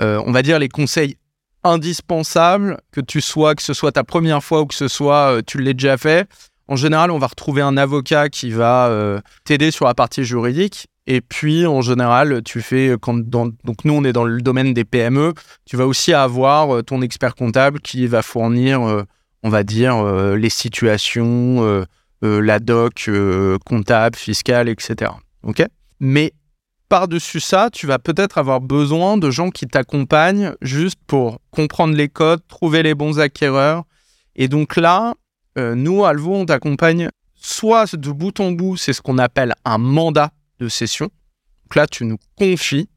[0.00, 1.16] euh, on va dire, les conseils
[1.62, 5.42] indispensables, que tu sois, que ce soit ta première fois ou que ce soit euh,
[5.46, 6.28] tu l'aies déjà fait,
[6.68, 10.86] en général, on va retrouver un avocat qui va euh, t'aider sur la partie juridique.
[11.06, 14.84] Et puis, en général, tu fais, quand donc nous, on est dans le domaine des
[14.84, 18.80] PME, tu vas aussi avoir ton expert comptable qui va fournir,
[19.42, 20.04] on va dire,
[20.36, 21.84] les situations,
[22.22, 23.10] la doc
[23.66, 25.10] comptable, fiscale, etc.
[25.42, 25.64] OK?
[25.98, 26.32] Mais
[26.90, 32.08] par-dessus ça, tu vas peut-être avoir besoin de gens qui t'accompagnent juste pour comprendre les
[32.08, 33.84] codes, trouver les bons acquéreurs.
[34.34, 35.14] Et donc là,
[35.56, 39.78] euh, nous, Alvo, on t'accompagne soit de bout en bout, c'est ce qu'on appelle un
[39.78, 41.06] mandat de cession.
[41.06, 42.88] Donc là, tu nous confies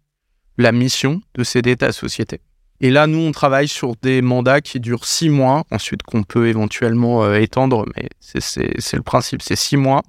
[0.58, 2.42] la mission de céder ta société.
[2.82, 6.48] Et là, nous, on travaille sur des mandats qui durent six mois, ensuite qu'on peut
[6.48, 10.02] éventuellement euh, étendre, mais c'est le principe, c'est six mois,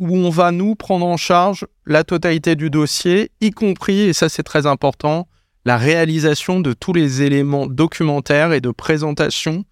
[0.00, 4.28] où on va nous prendre en charge la totalité du dossier, y compris, et ça
[4.28, 5.28] c'est très important,
[5.64, 9.64] la réalisation de tous les éléments documentaires et de présentation,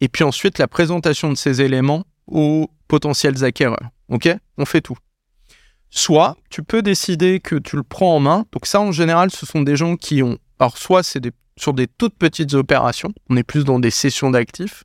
[0.00, 3.90] et puis ensuite la présentation de ces éléments aux potentiels acquéreurs.
[4.08, 4.28] Ok?
[4.58, 4.96] On fait tout.
[5.90, 8.44] Soit tu peux décider que tu le prends en main.
[8.52, 10.38] Donc ça, en général, ce sont des gens qui ont.
[10.58, 11.22] Alors soit c'est
[11.56, 13.12] sur des toutes petites opérations.
[13.30, 14.84] On est plus dans des sessions d'actifs.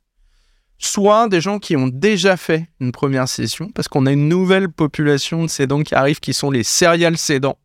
[0.78, 4.68] Soit des gens qui ont déjà fait une première session, parce qu'on a une nouvelle
[4.68, 7.58] population de cédants qui arrivent, qui sont les serial cédants.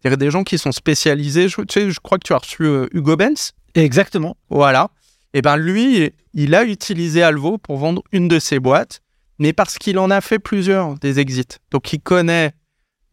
[0.00, 1.48] C'est-à-dire des gens qui sont spécialisés.
[1.48, 3.52] Je, tu sais, je crois que tu as reçu euh, Hugo Benz.
[3.74, 4.36] Exactement.
[4.50, 4.90] Voilà.
[5.34, 9.00] Et eh ben lui, il a utilisé Alvo pour vendre une de ses boîtes,
[9.38, 11.56] mais parce qu'il en a fait plusieurs des exits.
[11.70, 12.52] Donc il connaît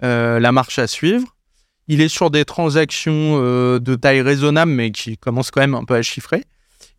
[0.04, 1.38] euh, la marche à suivre.
[1.88, 5.86] Il est sur des transactions euh, de taille raisonnable, mais qui commencent quand même un
[5.86, 6.44] peu à chiffrer.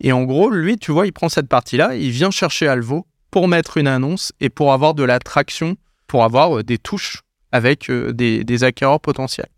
[0.00, 3.48] Et en gros, lui, tu vois, il prend cette partie-là, il vient chercher Alvo pour
[3.48, 7.90] mettre une annonce et pour avoir de la traction, pour avoir euh, des touches avec
[7.90, 9.48] des, acquéreurs potentiels.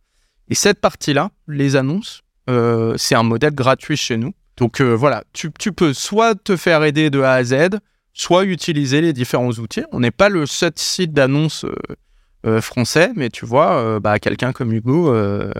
[0.48, 2.22] Et cette partie-là, les annonces,
[2.96, 4.32] c'est un modèle gratuit chez nous.
[4.56, 7.68] Donc voilà, tu, peux soit te faire aider de A à Z,
[8.14, 9.84] soit utiliser les différents outils.
[9.92, 11.66] On n'est pas le seul site d'annonce
[12.44, 15.52] euh, français, mais tu vois, euh, bah, quelqu'un comme Hugo euh,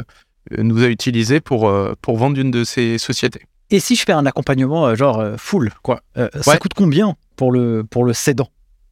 [0.58, 3.42] nous a utilisé pour, pour vendre une de ses sociétés.
[3.72, 6.02] Et si je fais un accompagnement genre full, quoi,
[6.42, 8.48] ça coûte combien pour le, pour le cédant?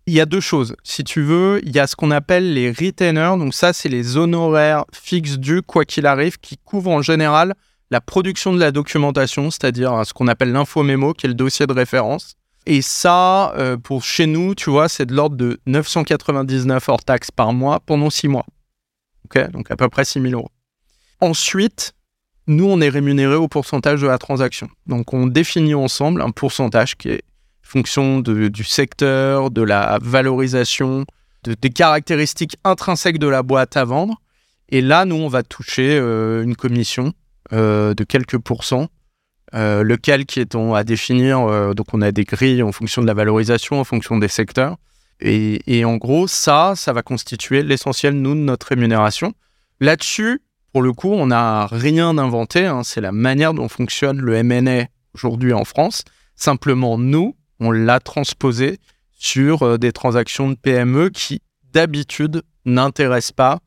[0.07, 0.75] Il y a deux choses.
[0.83, 3.39] Si tu veux, il y a ce qu'on appelle les retainers.
[3.39, 7.55] Donc ça, c'est les honoraires fixes dus, quoi qu'il arrive, qui couvrent en général
[7.91, 11.73] la production de la documentation, c'est-à-dire ce qu'on appelle l'info-mémo, qui est le dossier de
[11.73, 12.35] référence.
[12.67, 17.31] Et ça, euh, pour chez nous, tu vois, c'est de l'ordre de 999 hors taxes
[17.31, 18.47] par mois pendant 6 mois.
[19.25, 20.51] Ok, donc à peu près 6 000 euros.
[21.21, 21.95] Ensuite,
[22.51, 24.69] nous, on est rémunéré au pourcentage de la transaction.
[24.87, 27.23] Donc on définit ensemble un pourcentage qui est
[27.63, 31.05] fonction du secteur, de la valorisation,
[31.45, 34.21] des caractéristiques intrinsèques de la boîte à vendre.
[34.71, 37.13] Et là, nous, on va toucher euh, une commission
[37.53, 38.89] euh, de quelques pourcents
[39.55, 41.75] euh, lequel qui est à définir.
[41.75, 44.77] Donc on a des grilles en fonction de la valorisation, en fonction des secteurs.
[45.21, 49.35] Et, en gros, ça, ça va constituer l'essentiel, nous, de notre rémunération.
[49.79, 50.41] Là-dessus,
[50.73, 52.67] pour le coup, on n'a rien inventé.
[52.67, 52.83] Hein.
[52.85, 56.05] c'est la manière dont fonctionne le M&A aujourd'hui en France.
[56.37, 58.79] Simplement, nous, on l'a transposé
[59.13, 63.61] sur euh, des transactions de PME qui, d'habitude, n'intéressent pas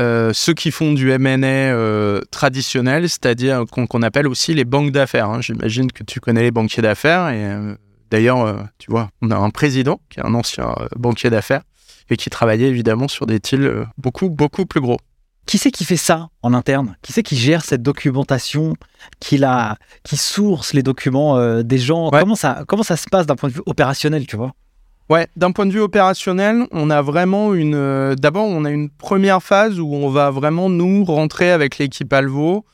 [0.00, 5.30] euh, ceux qui font du M&A euh, traditionnel, c'est-à-dire qu'on appelle aussi les banques d'affaires.
[5.30, 5.40] Hein.
[5.40, 7.76] J'imagine que tu connais les banquiers d'affaires euh,
[8.10, 11.62] d'ailleurs, tu vois, on a un président qui est un ancien banquier d'affaires
[12.10, 14.98] et qui travaillait évidemment sur des deals beaucoup beaucoup plus gros.
[15.46, 16.96] Qui c'est qui fait ça en interne?
[17.02, 18.74] Qui c'est qui gère cette documentation,
[19.20, 22.10] qui, la, qui source les documents des gens?
[22.10, 24.54] Comment, ça, comment ça se passe d'un point de vue opérationnel, tu vois?
[25.10, 27.74] Ouais, d'un point de vue opérationnel, on a vraiment une.
[27.74, 32.10] Euh, d'abord, on a une première phase où on va vraiment nous rentrer avec l'équipe
[32.10, 32.64] Alvo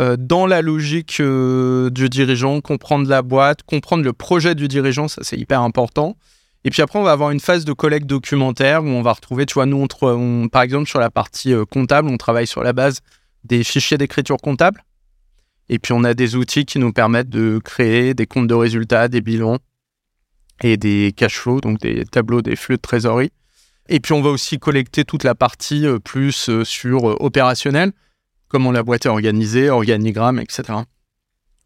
[0.00, 5.08] euh, dans la logique euh, du dirigeant, comprendre la boîte, comprendre le projet du dirigeant,
[5.08, 6.16] ça c'est hyper important.
[6.64, 9.44] Et puis après, on va avoir une phase de collecte documentaire où on va retrouver,
[9.46, 13.00] tu vois, nous, on, par exemple, sur la partie comptable, on travaille sur la base
[13.44, 14.82] des fichiers d'écriture comptable.
[15.68, 19.08] Et puis, on a des outils qui nous permettent de créer des comptes de résultats,
[19.08, 19.58] des bilans,
[20.62, 23.32] et des cash flows, donc des tableaux des flux de trésorerie.
[23.88, 27.92] Et puis on va aussi collecter toute la partie euh, plus euh, sur euh, opérationnel,
[28.48, 30.62] comment la boîte est organisée, organigramme, etc.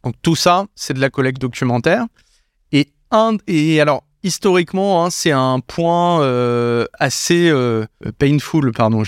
[0.05, 2.07] Donc tout ça, c'est de la collecte documentaire.
[2.73, 6.21] Et, un, et alors, historiquement, hein, c'est un point
[6.99, 7.53] assez
[8.19, 9.03] painful, pardon,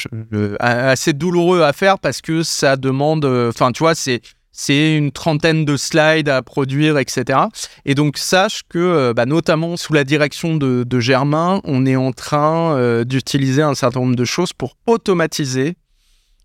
[0.60, 5.64] assez douloureux à faire parce que ça demande, enfin, tu vois, c'est c'est une trentaine
[5.64, 7.38] de slides à produire, etc.
[7.86, 12.12] Et donc sache que, euh, bah, notamment sous la direction de, Germain, on est en
[12.12, 15.76] train euh, d'utiliser un certain nombre de choses pour automatiser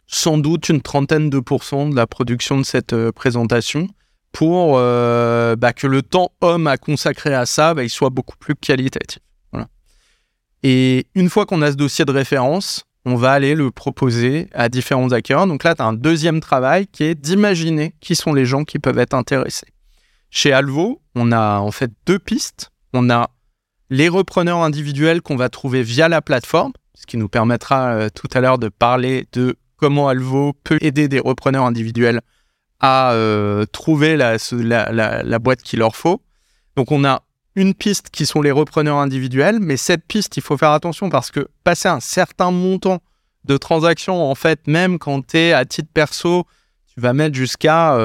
[0.07, 3.89] sans doute une trentaine de pourcents de la production de cette euh, présentation
[4.35, 8.55] pour bah, que le temps homme à consacrer à ça, bah, il soit beaucoup plus
[8.55, 9.19] qualitatif.
[10.67, 14.67] Et une fois qu'on a ce dossier de référence, on va aller le proposer à
[14.67, 15.45] différents acquéreurs.
[15.45, 18.79] Donc là, tu as un deuxième travail qui est d'imaginer qui sont les gens qui
[18.79, 19.67] peuvent être intéressés.
[20.31, 22.71] Chez Alvo, on a en fait deux pistes.
[22.93, 23.29] On a
[23.91, 28.27] les repreneurs individuels qu'on va trouver via la plateforme, ce qui nous permettra euh, tout
[28.33, 32.21] à l'heure de parler de comment Alvo peut aider des repreneurs individuels
[32.79, 36.21] à euh, trouver la, boîte qu'il leur faut.
[36.75, 37.23] Donc on a
[37.55, 41.31] une piste qui sont les repreneurs individuels, mais cette piste, il faut faire attention parce
[41.31, 42.99] que passer un certain montant
[43.45, 46.45] de transactions, en fait, même quand tu es à titre perso,
[46.93, 47.97] tu vas mettre jusqu'à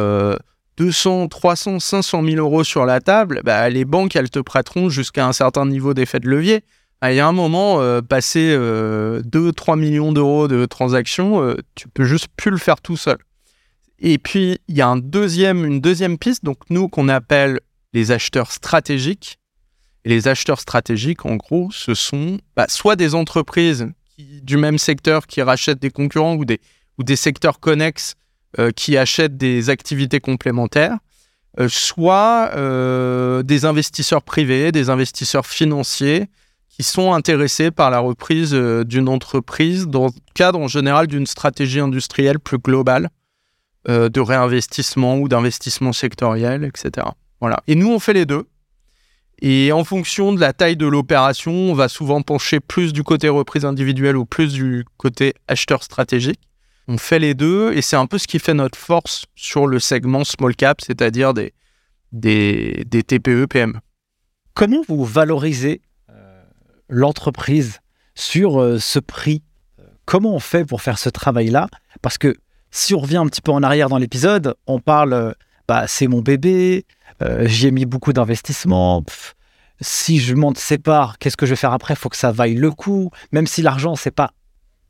[0.77, 5.27] 200, 300, 500 000 euros sur la table, bah, les banques, elles te prêteront jusqu'à
[5.27, 6.65] un certain niveau d'effet de levier.
[7.03, 11.89] Ah, il y a un moment, euh, passer 2-3 millions d'euros de transactions, euh, tu
[11.89, 13.19] peux juste plus le faire tout seul.
[14.01, 17.61] Et puis, il y a une deuxième piste, donc nous, qu'on appelle
[17.93, 19.39] les acheteurs stratégiques.
[20.05, 23.87] Et les acheteurs stratégiques, en gros, ce sont bah, soit des entreprises
[24.19, 26.61] du même secteur qui rachètent des concurrents ou des,
[26.99, 28.15] ou des secteurs connexes
[28.59, 30.97] euh, qui achètent des activités complémentaires,
[31.59, 36.29] euh, soit euh, des investisseurs privés, des investisseurs financiers
[36.71, 41.81] qui sont intéressés par la reprise d'une entreprise dans le cadre en général d'une stratégie
[41.81, 43.11] industrielle plus globale
[43.87, 47.07] de réinvestissement ou d'investissement sectoriel, etc.
[47.41, 47.63] Voilà.
[47.67, 48.47] Et nous, on fait les deux.
[49.43, 53.29] Et en fonction de la taille de l'opération, on va souvent pencher plus du côté
[53.29, 56.41] reprise individuelle ou plus du côté acheteur stratégique.
[56.89, 59.79] On fait les deux et c'est un peu ce qui fait notre force sur le
[59.79, 61.55] segment small cap, c'est-à-dire des,
[62.13, 63.79] des, des, TPE, PME.
[64.55, 66.43] Comment vous valorisez euh,
[66.89, 67.79] l'entreprise
[68.15, 69.43] sur euh, ce prix?
[70.05, 71.69] Comment on fait pour faire ce travail-là?
[72.03, 72.37] Parce que
[72.71, 75.33] si on revient un petit peu en arrière dans l'épisode, on parle, euh,
[75.69, 76.87] bah, c'est mon bébé,
[77.23, 79.05] euh, j'y ai mis beaucoup d'investissement.
[79.81, 81.95] Si je m'en sépare, qu'est-ce que je vais faire après?
[81.95, 83.11] Il faut que ça vaille le coup.
[83.33, 84.33] Même si l'argent, c'est pas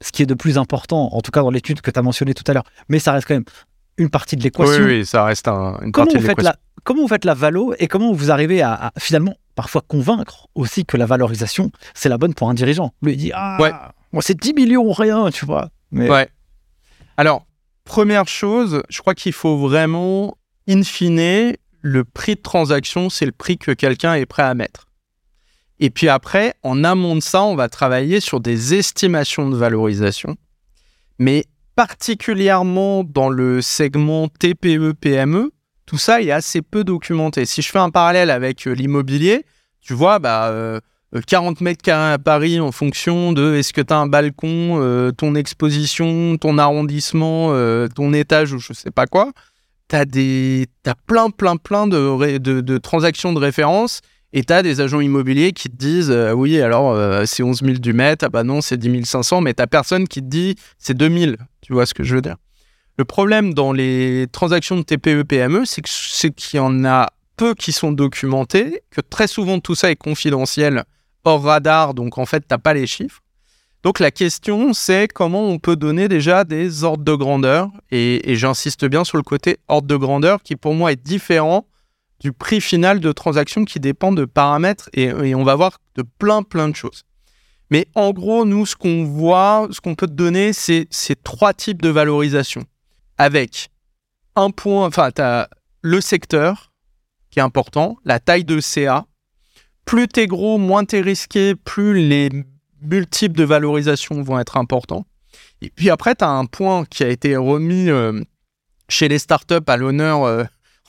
[0.00, 2.34] ce qui est de plus important, en tout cas dans l'étude que tu as mentionné
[2.34, 3.44] tout à l'heure, mais ça reste quand même
[3.98, 4.82] une partie de l'équation.
[4.82, 6.52] Oui, oui, ça reste une partie de l'équation.
[6.82, 10.96] Comment vous faites la valo et comment vous arrivez à, finalement parfois convaincre aussi que
[10.96, 12.94] la valorisation, c'est la bonne pour un dirigeant?
[13.02, 14.20] Lui, il dit Ah, ouais.
[14.22, 15.68] c'est 10 millions ou rien, tu vois.
[15.90, 16.08] Mais...
[16.08, 16.30] Ouais.
[17.18, 17.44] Alors,
[17.90, 20.38] première chose, je crois qu'il faut vraiment,
[20.68, 24.86] in fine, le prix de transaction, c'est le prix que quelqu'un est prêt à mettre.
[25.80, 30.36] Et puis après, en amont de ça, on va travailler sur des estimations de valorisation.
[31.18, 35.50] Mais particulièrement dans le segment TPE-PME,
[35.84, 37.44] tout ça est assez peu documenté.
[37.44, 39.44] Si je fais un parallèle avec euh, l'immobilier,
[39.80, 40.80] tu vois, bah,
[41.26, 44.80] 40 euh, mètres carrés à Paris en fonction de est-ce que tu as un balcon,
[44.80, 47.52] euh, ton exposition, ton arrondissement,
[47.94, 49.32] ton étage ou je sais pas quoi.
[49.88, 54.02] T'as des as plein plein plein de, de, transactions de référence
[54.32, 57.60] et tu as des agents immobiliers qui te disent euh, oui alors euh, c'est 11
[57.64, 60.54] 000 du mètre ah bah non c'est 10 500 mais t'as personne qui te dit
[60.78, 62.36] c'est 2000 tu vois ce que je veux dire?
[62.96, 67.54] Le problème dans les transactions de TPE PME c'est c'est qu'il y en a peu
[67.54, 70.84] qui sont documentés que très souvent tout ça est confidentiel
[71.24, 73.22] hors radar donc en fait t'as pas les chiffres
[73.82, 77.70] donc la question, c'est comment on peut donner déjà des ordres de grandeur.
[77.90, 81.66] Et, j'insiste bien sur le côté ordre de grandeur qui pour moi est différent
[82.20, 86.42] du prix final de transaction qui dépend de paramètres et, on va voir de plein
[86.42, 87.04] plein de choses.
[87.70, 91.54] Mais en gros, nous, ce qu'on voit, ce qu'on peut te donner, c'est ces trois
[91.54, 92.64] types de valorisation.
[93.16, 93.70] Avec
[94.34, 95.48] un point, enfin, tu as
[95.80, 96.72] le secteur
[97.30, 99.06] qui est important, la taille de CA.
[99.90, 102.28] Plus t'es gros, moins t'es risqué, plus les
[102.80, 105.04] multiples de valorisation vont être importants.
[105.62, 108.22] Et puis après, tu as un point qui a été remis euh,
[108.88, 110.44] chez les startups à l'honneur euh,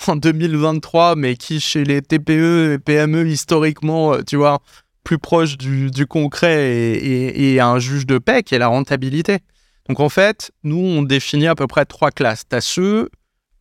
[0.05, 4.61] en 2023, mais qui chez les TPE et PME historiquement, euh, tu vois,
[5.03, 9.39] plus proche du, concret et, et, un juge de paix qui est la rentabilité.
[9.89, 12.43] Donc en fait, nous, on définit à peu près trois classes.
[12.47, 13.09] Tu as ceux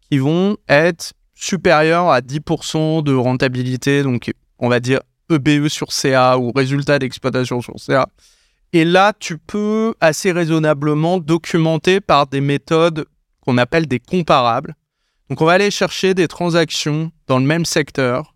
[0.03, 5.01] qui vont être supérieurs à 10% de rentabilité, donc on va dire
[5.31, 8.09] EBE sur CA ou résultat d'exploitation sur CA.
[8.73, 13.07] Et là, tu peux assez raisonnablement documenter par des méthodes
[13.41, 14.75] qu'on appelle des comparables.
[15.29, 18.35] Donc, on va aller chercher des transactions dans le même secteur.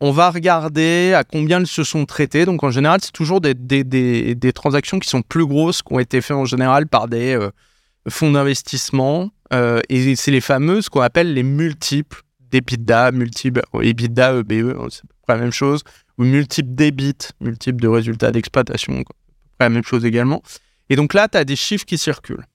[0.00, 2.44] On va regarder à combien elles se sont traitées.
[2.44, 6.20] Donc, en général, c'est toujours des, des, transactions qui sont plus grosses, qui ont été
[6.20, 7.50] faites en général par des euh,
[8.08, 9.30] fonds d'investissement.
[9.52, 15.02] Euh, et c'est les fameuses qu'on appelle les multiples d'EBITDA, multiples EBITDA, EBE, e, c'est
[15.28, 15.82] la même chose
[16.18, 19.04] ou multiples débits, multiples de résultats d'exploitation,
[19.60, 20.42] la même chose également.
[20.90, 22.46] Et donc là, tu as des chiffres qui circulent.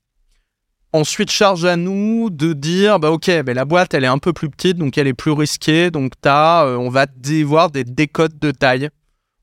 [0.91, 4.33] Ensuite, charge à nous de dire, bah ok, bah la boîte, elle est un peu
[4.33, 8.39] plus petite, donc elle est plus risquée, donc as, euh, on va devoir des décodes
[8.39, 8.89] de taille,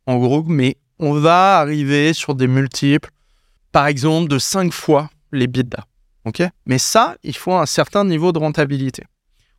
[0.06, 3.10] en gros, mais on va arriver sur des multiples,
[3.70, 5.84] par exemple, de 5 fois les bidas.
[6.24, 6.42] ok?
[6.66, 9.04] Mais ça, il faut un certain niveau de rentabilité.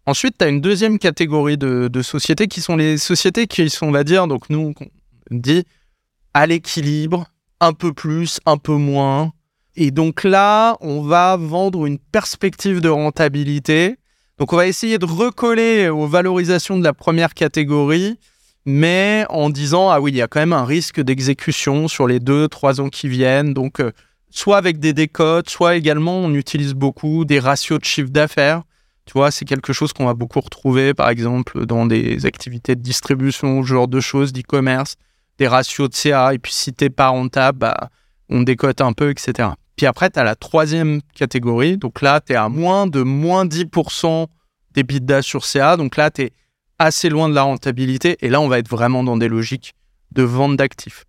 [0.08, 3.92] Ensuite, tu as une deuxième catégorie de, sociétés qui sont les sociétés qui sont, on
[3.92, 4.86] va dire, donc nous, on
[5.36, 5.66] dit
[6.34, 7.28] à l'équilibre,
[7.60, 9.34] un peu plus, un peu moins.
[9.76, 13.98] Et donc là, on va vendre une perspective de rentabilité.
[14.38, 18.18] Donc on va essayer de recoller aux valorisations de la première catégorie,
[18.64, 22.22] mais en disant ah oui, il y a quand même un risque d'exécution sur les
[22.22, 23.54] deux, trois ans qui viennent.
[23.54, 23.92] Donc, euh,
[24.30, 28.64] soit avec des décotes, soit également on utilise beaucoup des ratios de chiffre d'affaires.
[29.08, 32.82] Tu vois, c'est quelque chose qu'on va beaucoup retrouver, par exemple, dans des activités de
[32.82, 34.96] distribution, ce genre de choses, d'e-commerce,
[35.38, 36.34] des ratios de CA.
[36.34, 37.90] Et puis, si t'es pas rentable, bah,
[38.28, 39.50] on décote un peu, etc.
[39.78, 41.78] Puis après, tu as la troisième catégorie.
[41.78, 44.28] Donc là, tu es à moins de moins 10%
[44.74, 45.78] d'EBITDA sur CA.
[45.78, 46.32] Donc là, tu es
[46.78, 48.18] assez loin de la rentabilité.
[48.20, 49.74] Et là, on va être vraiment dans des logiques
[50.12, 51.06] de vente d'actifs.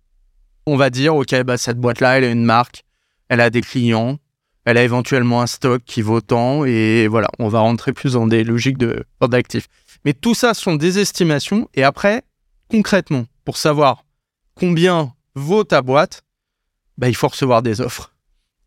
[0.65, 2.83] On va dire, OK, bah, cette boîte-là, elle a une marque,
[3.27, 4.19] elle a des clients,
[4.65, 6.65] elle a éventuellement un stock qui vaut tant.
[6.65, 8.77] Et voilà, on va rentrer plus dans des logiques
[9.21, 9.67] d'actifs.
[10.05, 11.67] Mais tout ça sont des estimations.
[11.73, 12.23] Et après,
[12.69, 14.03] concrètement, pour savoir
[14.55, 16.23] combien vaut ta boîte,
[16.97, 18.13] bah, il faut recevoir des offres.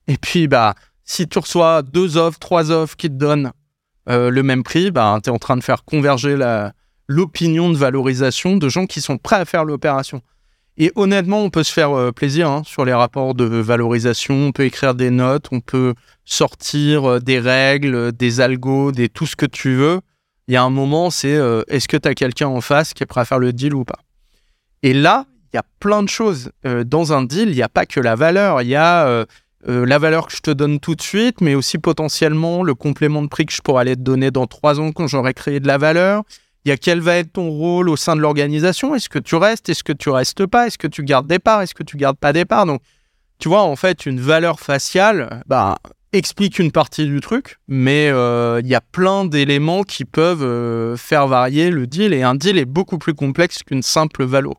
[0.08, 0.74] Et puis, bah,
[1.04, 3.52] si tu reçois deux offres, trois offres qui te donnent
[4.08, 6.36] euh, le même prix, bah, tu es en train de faire converger
[7.08, 10.22] l'opinion de valorisation de gens qui sont prêts à faire l'opération.
[10.78, 14.52] Et honnêtement, on peut se faire euh, plaisir hein, sur les rapports de valorisation, on
[14.52, 15.94] peut écrire des notes, on peut
[16.24, 20.00] sortir euh, des règles, des algos, des tout ce que tu veux.
[20.48, 23.02] Il y a un moment, c'est euh, est-ce que tu as quelqu'un en face qui
[23.02, 23.98] est prêt à faire le deal ou pas?
[24.82, 26.50] Et là, il y a plein de choses.
[26.86, 29.26] dans un deal, il n'y a pas que la valeur, il y a
[29.66, 33.28] la valeur que je te donne tout de suite, mais aussi potentiellement le complément de
[33.28, 35.76] prix que je pourrais aller te donner dans trois ans quand j'aurai créé de la
[35.76, 36.22] valeur.
[36.64, 38.94] Il y a quel va être ton rôle au sein de l'organisation?
[38.94, 39.68] Est-ce que tu restes?
[39.68, 40.68] Est-ce que tu restes pas?
[40.68, 41.62] Est-ce que tu gardes des parts?
[41.62, 42.66] Est-ce que tu gardes pas des parts?
[42.66, 42.80] Donc,
[43.38, 45.78] tu vois, en fait, une valeur faciale bah,
[46.12, 50.96] explique une partie du truc, mais euh, il y a plein d'éléments qui peuvent euh,
[50.96, 52.12] faire varier le deal.
[52.12, 54.54] Et un deal est beaucoup plus complexe qu'une simple valo.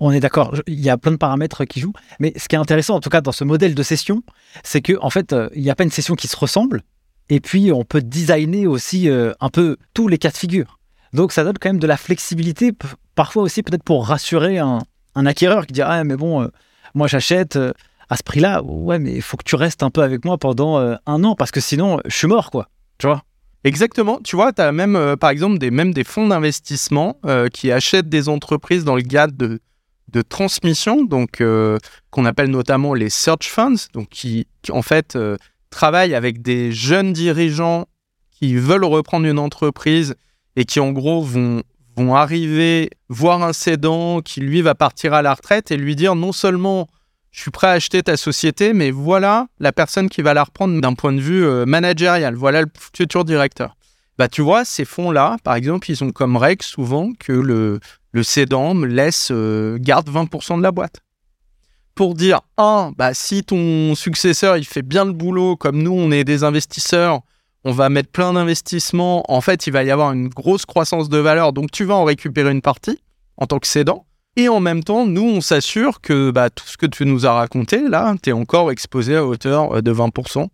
[0.00, 2.58] On, est d'accord, il y a plein de paramètres qui jouent, mais ce qui est
[2.58, 4.22] intéressant, en tout cas dans ce modèle de session,
[4.62, 6.82] c'est que en fait, euh, il n'y a pas une session qui se ressemble,
[7.30, 10.78] et puis, on peut designer aussi euh, un peu tous les cas de figure.
[11.12, 12.72] Donc, ça donne quand même de la flexibilité,
[13.14, 14.80] parfois aussi peut-être pour rassurer un,
[15.14, 16.48] acquéreur qui dit Ah, mais bon, euh,
[16.94, 17.72] moi j'achète euh,
[18.10, 18.62] à ce prix-là.
[18.62, 21.50] Ouais, mais il faut que tu restes un peu avec moi pendant un an parce
[21.50, 22.68] que sinon, je suis mort, quoi.
[22.98, 23.22] Tu vois?
[23.62, 24.18] Exactement.
[24.22, 27.16] Tu vois, tu as même, par exemple, des, même des fonds d'investissement
[27.52, 29.60] qui achètent des entreprises dans le cadre de,
[30.12, 31.42] de transmission, donc
[32.10, 35.16] qu'on appelle notamment les search funds, donc qui, qui en fait
[35.74, 37.86] travaille avec des jeunes dirigeants
[38.30, 40.14] qui veulent reprendre une entreprise
[40.56, 41.62] et qui en gros vont,
[41.96, 46.14] vont arriver voir un cédant qui lui va partir à la retraite et lui dire
[46.14, 46.86] non seulement
[47.32, 50.80] je suis prêt à acheter ta société, mais voilà la personne qui va la reprendre
[50.80, 53.76] d'un point de vue euh, managérial, voilà le futur directeur.
[54.16, 57.80] Bah tu vois, ces fonds-là, par exemple, ils ont comme règle souvent que le,
[58.12, 61.03] le cédant laisse, euh, garde 20% de la boîte
[61.94, 66.10] pour dire, un, bah, si ton successeur, il fait bien le boulot, comme nous, on
[66.10, 67.20] est des investisseurs,
[67.64, 71.18] on va mettre plein d'investissements, en fait, il va y avoir une grosse croissance de
[71.18, 72.98] valeur, donc tu vas en récupérer une partie
[73.36, 74.06] en tant que cédant.
[74.36, 77.32] Et en même temps, nous, on s'assure que bah, tout ce que tu nous as
[77.32, 80.48] raconté, là, tu es encore exposé à hauteur euh, de 20%.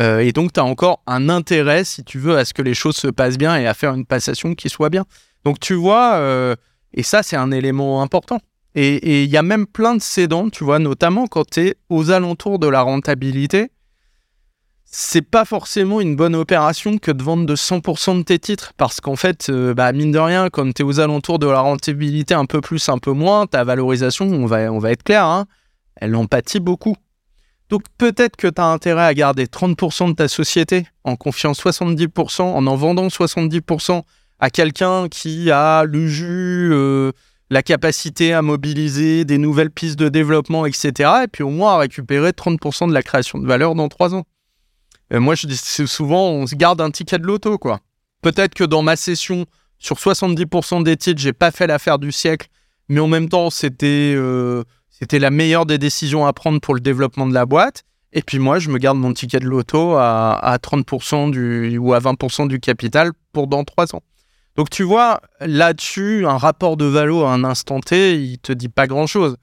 [0.00, 2.72] Euh, et donc, tu as encore un intérêt, si tu veux, à ce que les
[2.72, 5.04] choses se passent bien et à faire une passation qui soit bien.
[5.44, 6.56] Donc, tu vois, euh,
[6.94, 8.38] et ça, c'est un élément important.
[8.74, 12.10] Et il y a même plein de cédants, tu vois, notamment quand tu es aux
[12.10, 13.70] alentours de la rentabilité.
[14.84, 19.00] C'est pas forcément une bonne opération que de vendre de 100% de tes titres parce
[19.00, 22.34] qu'en fait, euh, bah, mine de rien, quand tu es aux alentours de la rentabilité
[22.34, 25.46] un peu plus, un peu moins, ta valorisation, on va, on va être clair, hein,
[25.96, 26.94] elle en pâtit beaucoup.
[27.70, 32.42] Donc peut-être que tu as intérêt à garder 30% de ta société en confiant 70%,
[32.42, 34.02] en en vendant 70%
[34.40, 36.70] à quelqu'un qui a le jus.
[36.72, 37.12] Euh,
[37.52, 41.10] la capacité à mobiliser des nouvelles pistes de développement, etc.
[41.24, 44.24] Et puis au moins à récupérer 30% de la création de valeur dans trois ans.
[45.10, 47.80] Moi, je dis souvent, on se garde un ticket de loto, quoi.
[48.22, 49.44] Peut-être que dans ma session,
[49.78, 52.48] sur 70% des titres, j'ai pas fait l'affaire du siècle,
[52.88, 56.80] mais en même temps, c'était euh, c'était la meilleure des décisions à prendre pour le
[56.80, 57.82] développement de la boîte.
[58.14, 61.92] Et puis moi, je me garde mon ticket de loto à, à 30% du, ou
[61.92, 64.02] à 20% du capital pour dans trois ans.
[64.56, 68.68] Donc tu vois, là-dessus, un rapport de valo à un instant T, il te dit
[68.68, 69.36] pas grand-chose.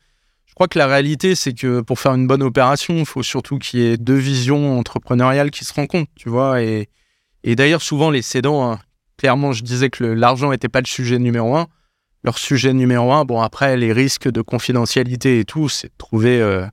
[0.46, 3.58] Je crois que la réalité, c'est que pour faire une bonne opération, il faut surtout
[3.58, 6.62] qu'il y ait deux visions entrepreneuriales qui se rencontrent, tu vois.
[6.62, 6.90] Et,
[7.46, 8.80] d'ailleurs, souvent, les cédants, hein,
[9.18, 11.68] clairement, je disais que l'argent n'était pas le sujet numéro un.
[12.24, 16.42] Leur sujet numéro un, bon, après, les risques de confidentialité et tout, c'est de trouver,
[16.42, 16.66] euh,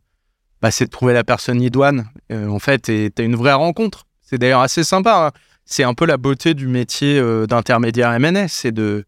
[0.60, 4.04] bah, de trouver la personne idoine, euh, en fait, et tu as une vraie rencontre.
[4.20, 5.26] C'est d'ailleurs assez sympa.
[5.26, 9.04] Hein c'est un peu la beauté du métier euh, d'intermédiaire MNS, c'est de,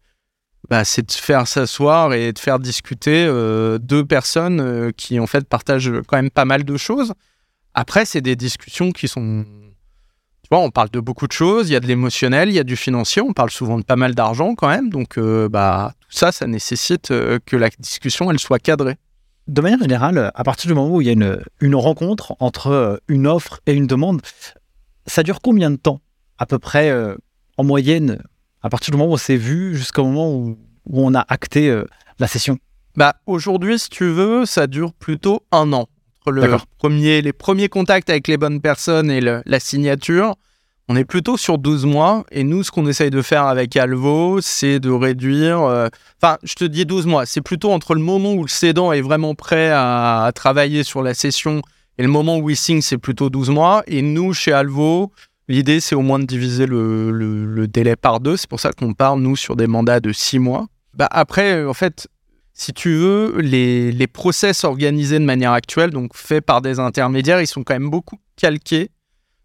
[0.69, 5.47] bah, de faire s'asseoir et de faire discuter euh, deux personnes euh, qui en fait
[5.47, 7.13] partagent quand même pas mal de choses.
[7.73, 9.45] Après, c'est des discussions qui sont,
[10.43, 11.69] Tu vois, on parle de beaucoup de choses.
[11.69, 13.21] Il y a de l'émotionnel, il y a du financier.
[13.21, 14.89] On parle souvent de pas mal d'argent quand même.
[14.89, 18.97] Donc, bah, tout ça, ça nécessite que la discussion, elle soit cadrée.
[19.47, 21.13] De manière générale, à partir du moment où il y a
[21.61, 24.21] une, rencontre entre une offre et une demande,
[25.05, 26.01] ça dure combien de temps?
[26.39, 27.15] À peu près, euh,
[27.57, 28.21] en moyenne,
[28.63, 31.69] à partir du moment où on s'est vu jusqu'au moment où, où on a acté
[31.69, 31.83] euh,
[32.17, 32.57] la session
[32.95, 35.87] Bah, aujourd'hui, si tu veux, ça dure plutôt un an.
[36.21, 36.41] Entre le
[36.77, 40.35] premier, les premiers contacts avec les bonnes personnes et le- la signature,
[40.89, 42.25] on est plutôt sur 12 mois.
[42.31, 45.61] Et nous, ce qu'on essaye de faire avec Alvo, c'est de réduire.
[45.61, 45.87] euh,
[46.21, 47.25] Enfin, je te dis 12 mois.
[47.25, 51.01] C'est plutôt entre le moment où le cédant est vraiment prêt à, à travailler sur
[51.03, 51.61] la session
[51.97, 53.83] et le moment où il signe, c'est plutôt 12 mois.
[53.87, 55.11] Et nous, chez Alvo,
[55.49, 58.37] l'idée, c'est au moins de diviser le, délai par deux.
[58.37, 60.67] C'est pour ça qu'on part, nous, sur des mandats de 6 mois.
[60.93, 62.07] Bah, après, en fait,
[62.53, 67.47] si tu veux, les, process organisés de manière actuelle, donc faits par des intermédiaires, ils
[67.47, 68.89] sont quand même beaucoup calqués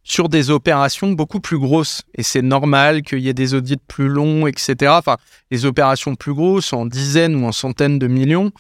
[0.07, 2.02] sur des opérations beaucoup plus grosses.
[2.14, 4.92] Et c'est normal qu'il y ait des audits plus longs, etc.
[4.98, 5.16] Enfin,
[5.50, 8.52] les opérations plus grosses, en dizaines ou en centaines de millions,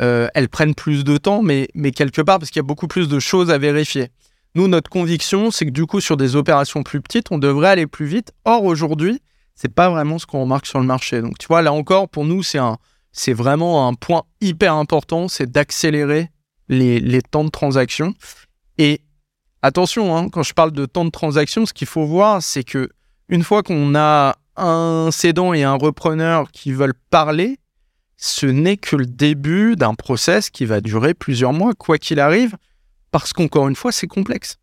[0.00, 3.08] euh, elles prennent plus de temps, mais quelque part, parce qu'il y a beaucoup plus
[3.08, 4.08] de choses à vérifier.
[4.54, 7.86] Nous, notre conviction, c'est que du coup, sur des opérations plus petites, on devrait aller
[7.86, 8.32] plus vite.
[8.44, 9.20] Or, aujourd'hui,
[9.54, 11.20] c'est pas vraiment ce qu'on remarque sur le marché.
[11.22, 12.78] Donc, tu vois, là encore, pour nous, c'est un,
[13.12, 16.30] c'est vraiment un point hyper important, c'est d'accélérer
[16.68, 18.14] les, temps de transaction.
[18.78, 19.02] Et
[19.62, 22.88] attention, hein, quand je parle de temps de transaction, ce qu'il faut voir, c'est que
[23.28, 27.58] une fois qu'on a un cédant et un repreneur qui veulent parler,
[28.16, 32.56] ce n'est que le début d'un process qui va durer plusieurs mois, quoi qu'il arrive,
[33.10, 34.58] parce qu'encore une fois, c'est complexe.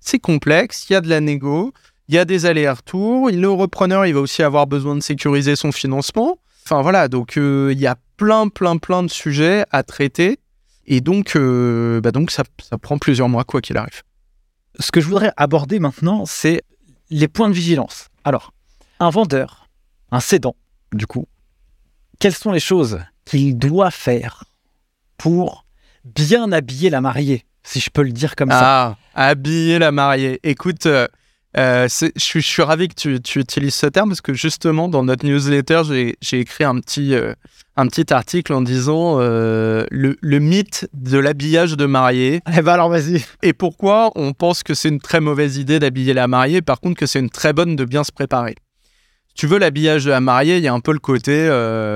[0.00, 1.72] C'est complexe, il y a de la négo,
[2.08, 5.72] il y a des allers-retours, le repreneur, il va aussi avoir besoin de sécuriser son
[5.72, 6.38] financement.
[6.64, 10.38] Enfin voilà, donc euh, il y a plein, plein, plein de sujets à traiter.
[10.86, 14.02] Et donc, euh, bah donc ça, ça prend plusieurs mois, quoi qu'il arrive.
[14.78, 16.62] Ce que je voudrais aborder maintenant, c'est
[17.10, 18.08] les points de vigilance.
[18.24, 18.52] Alors,
[18.98, 19.68] un vendeur,
[20.10, 20.56] un cédant,
[20.92, 21.26] du coup,
[22.18, 24.44] quelles sont les choses qu'il doit faire
[25.16, 25.64] pour
[26.04, 30.40] bien habiller la mariée, si je peux le dire comme ça Ah, habiller la mariée.
[30.42, 31.06] Écoute, euh,
[31.56, 34.88] euh, je suis, je suis ravi que tu, tu utilises ce terme parce que justement,
[34.88, 35.82] dans notre newsletter,
[36.20, 37.34] j'ai- écrit un petit, euh,
[37.76, 42.88] un petit article en disant le, le mythe de l'habillage de mariée Eh ben alors,
[42.88, 43.24] vas-y.
[43.42, 46.98] et pourquoi on pense que c'est une très mauvaise idée d'habiller la mariée, par contre
[47.00, 48.54] que c'est une très bonne de bien se préparer?
[49.34, 51.46] Tu veux l'habillage de la mariée, il y a un peu le côté,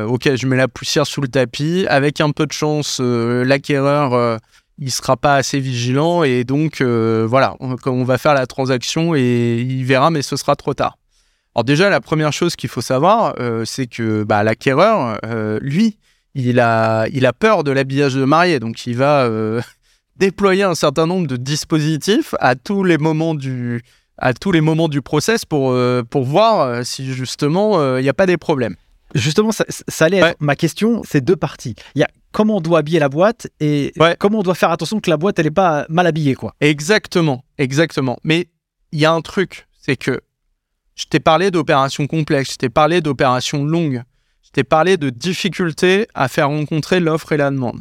[0.09, 4.39] ok, je mets la poussière sous le tapis, avec un peu de chance, l'acquéreur,
[4.79, 9.15] il sera pas assez vigilant, et donc euh, voilà, on, on va faire la transaction
[9.15, 10.99] et il verra, mais ce sera trop tard.
[11.55, 15.99] Alors déjà, la première chose qu'il faut savoir, euh, c'est que bah, l'acquéreur, euh, lui,
[16.35, 19.29] il a, il a peur de l'habillage de mariée, donc il va
[20.17, 23.83] déployer un certain nombre de dispositifs à tous les moments du,
[24.19, 25.77] à tous les moments du process pour,
[26.11, 28.75] pour voir si justement il n'y a pas des problèmes.
[29.15, 30.35] Justement, ça, ça allait être Ouais.
[30.41, 31.77] ma question, c'est deux parties.
[31.95, 34.17] Il y a comment on doit habiller la boîte et Ouais.
[34.19, 36.55] comment on doit faire attention que la boîte, elle n'est pas mal habillée, quoi.
[36.61, 38.19] Exactement, exactement.
[38.25, 38.49] Mais
[38.93, 40.21] il y a un truc, c'est que
[40.97, 44.03] je t'ai parlé d'opérations complexes, je t'ai parlé d'opérations longues,
[44.43, 47.81] je t'ai parlé de difficultés à faire rencontrer l'offre et la demande.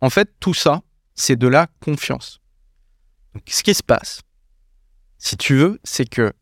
[0.00, 0.82] En fait, tout ça,
[1.14, 2.40] c'est de la confiance.
[3.34, 4.20] Donc, ce qui se passe,
[5.18, 6.32] si tu veux, c'est que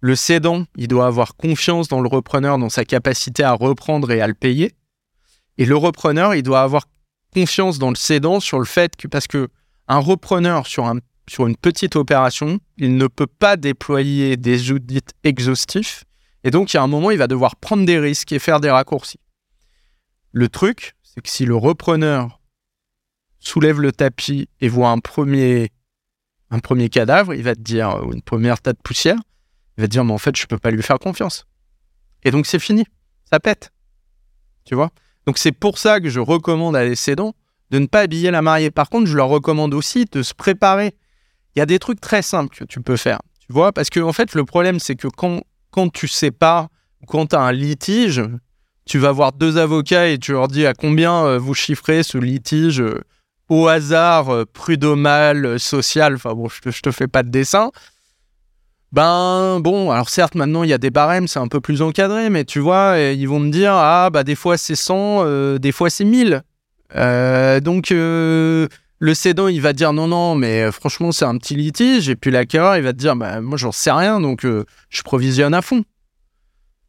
[0.00, 4.20] le cédant, il doit avoir confiance dans le repreneur, dans sa capacité à reprendre et
[4.20, 4.72] à le payer.
[5.58, 6.86] Et le repreneur, il doit avoir
[7.34, 9.48] confiance dans le cédant sur le fait que, parce que
[9.88, 15.00] un repreneur sur, un, sur une petite opération, il ne peut pas déployer des audits
[15.24, 16.04] exhaustifs.
[16.44, 18.60] Et donc, il y a un moment, il va devoir prendre des risques et faire
[18.60, 19.20] des raccourcis.
[20.32, 22.40] Le truc, c'est que si le repreneur
[23.40, 25.70] soulève le tapis et voit un premier,
[26.50, 29.18] un premier cadavre, il va te dire, ou une première tas de poussière,
[29.76, 31.46] il va te dire, mais en fait, je peux pas lui faire confiance.
[32.22, 32.84] Et donc, c'est fini.
[33.24, 33.72] Ça pète.
[34.64, 34.90] Tu vois?
[35.30, 37.34] Donc, c'est pour ça que je recommande à les cédants
[37.70, 38.72] de ne pas habiller la mariée.
[38.72, 40.96] Par contre, je leur recommande aussi de se préparer.
[41.54, 43.20] Il y a des trucs très simples que tu peux faire.
[43.38, 46.66] Tu vois Parce que, en fait, le problème, c'est que quand, quand tu pas,
[47.06, 48.20] quand tu as un litige,
[48.86, 52.18] tu vas voir deux avocats et tu leur dis à combien euh, vous chiffrez ce
[52.18, 53.00] litige euh,
[53.48, 56.16] au hasard, euh, prud'homal, social.
[56.16, 57.70] Enfin, bon, je je te fais pas de dessin.
[58.92, 62.28] Ben bon, alors certes maintenant il y a des barèmes, c'est un peu plus encadré,
[62.28, 65.70] mais tu vois, ils vont me dire ah bah des fois c'est 100, euh, des
[65.70, 66.42] fois c'est 1000.
[66.96, 68.66] Euh, donc euh,
[68.98, 72.32] le cédant il va dire non non mais franchement c'est un petit litige et puis
[72.32, 75.84] l'acquéreur il va te dire bah moi j'en sais rien donc je provisionne à fond.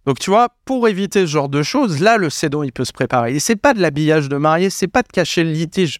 [0.08, 2.94] Donc tu vois, pour éviter ce genre de choses, là le cédant il peut se
[2.94, 3.36] préparer.
[3.36, 6.00] Et c'est pas de l'habillage de mariée, c'est pas de cacher le litige.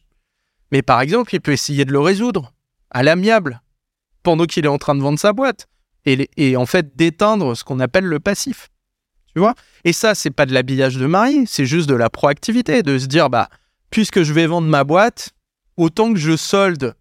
[0.72, 2.54] Mais par exemple, il peut essayer de le résoudre
[2.90, 3.62] à l'amiable
[4.24, 5.68] pendant qu'il est en train de vendre sa boîte
[6.06, 8.70] et, en fait d'éteindre ce qu'on appelle le passif.
[9.34, 9.56] Tu vois?
[9.86, 13.06] Et ça, c'est pas de l'habillage de mari, c'est juste de la proactivité, de se
[13.06, 13.48] dire, bah,
[13.90, 15.32] puisque je vais vendre ma boîte,
[15.78, 16.96] autant que je solde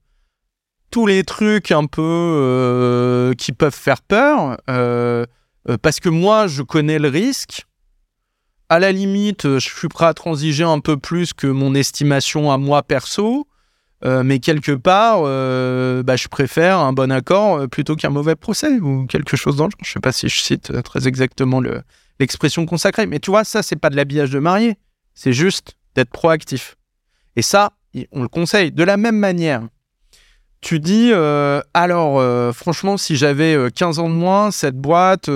[0.90, 5.24] tous les trucs un peu euh, qui peuvent faire peur, euh,
[5.68, 7.66] euh, parce que moi, je connais le risque.
[8.68, 12.58] À la limite, je suis prêt à transiger un peu plus que mon estimation à
[12.58, 13.46] moi perso.
[14.02, 19.36] Mais quelque part, bah, je préfère un bon accord plutôt qu'un mauvais procès ou quelque
[19.36, 19.80] chose dans le genre.
[19.84, 21.62] Je sais pas si je cite très exactement
[22.18, 24.76] l'expression consacrée, mais tu vois, ça, c'est pas de l'habillage de marié,
[25.14, 26.76] c'est juste d'être proactif.
[27.36, 27.72] Et ça,
[28.12, 28.72] on le conseille.
[28.72, 29.62] De la même manière,
[30.60, 35.30] tu dis, euh, alors euh, franchement, si j'avais 15 euh, ans de moins, cette boîte,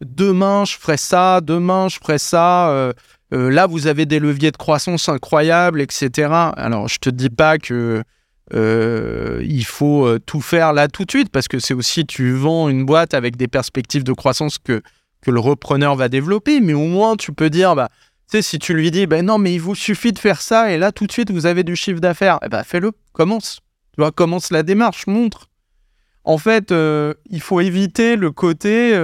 [0.00, 2.92] demain je ferais ça, demain je ferais ça,
[3.30, 6.28] là vous avez des leviers de croissance incroyables, etc.
[6.56, 8.02] Alors je te dis pas que
[8.52, 12.84] il faut tout faire là tout de suite, parce que c'est aussi, tu vends une
[12.84, 14.82] boîte avec des perspectives de croissance que,
[15.28, 17.88] le repreneur va développer, mais au moins tu peux dire, bah,
[18.30, 20.78] tu si tu lui dis, ben non, mais il vous suffit de faire ça, et
[20.78, 23.60] là tout de suite vous avez du chiffre d'affaires, eh ben fais-le, commence.
[23.92, 25.48] Tu vois, commence la démarche, montre.
[26.24, 28.94] En fait, euh, il faut éviter le côté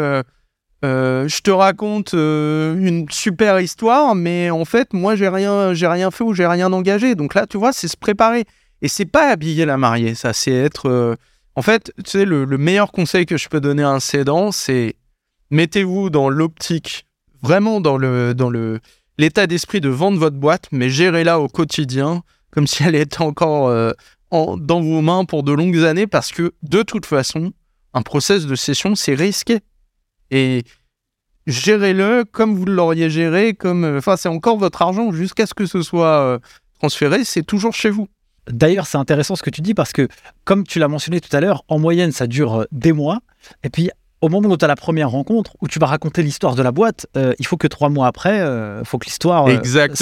[0.85, 5.87] euh, euh, je te raconte une super histoire, mais en fait, moi, j'ai rien, j'ai
[5.87, 7.15] rien fait ou j'ai rien engagé.
[7.15, 8.45] Donc là, tu vois, c'est se préparer.
[8.81, 11.17] Et c'est pas habiller la mariée, ça, c'est être.
[11.55, 14.53] En fait, tu sais, le, le, meilleur conseil que je peux donner à un cédant,
[14.53, 14.97] c'est
[15.51, 17.07] mettez-vous dans l'optique,
[17.43, 18.81] vraiment dans le dans le
[19.19, 23.95] l'état d'esprit de vendre votre boîte, mais gérez-la au quotidien comme si elle était encore
[24.31, 27.53] dans vos mains pour de longues années parce que de toute façon,
[27.95, 29.61] un process de cession, c'est risqué.
[30.33, 30.65] Et
[31.47, 33.85] gérez-le comme vous l'auriez géré, comme.
[33.85, 36.39] Euh, enfin, c'est encore votre argent jusqu'à ce que ce soit euh,
[36.81, 38.09] transféré, c'est toujours chez vous.
[38.51, 40.09] D'ailleurs, c'est intéressant ce que tu dis parce que,
[40.45, 43.21] comme tu l'as mentionné tout à l'heure, en moyenne, ça dure euh, des mois.
[43.63, 43.91] Et puis,
[44.23, 46.73] au moment où tu as la première rencontre, où tu vas raconter l'histoire de la
[46.73, 47.07] boîte,
[47.41, 49.49] il faut que trois mois après, il faut que l'histoire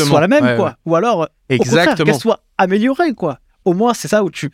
[0.04, 0.76] soit la même, quoi.
[0.84, 1.26] Ou alors,
[2.04, 4.50] qu'elle soit améliorée, quoi au moins, c'est ça où tu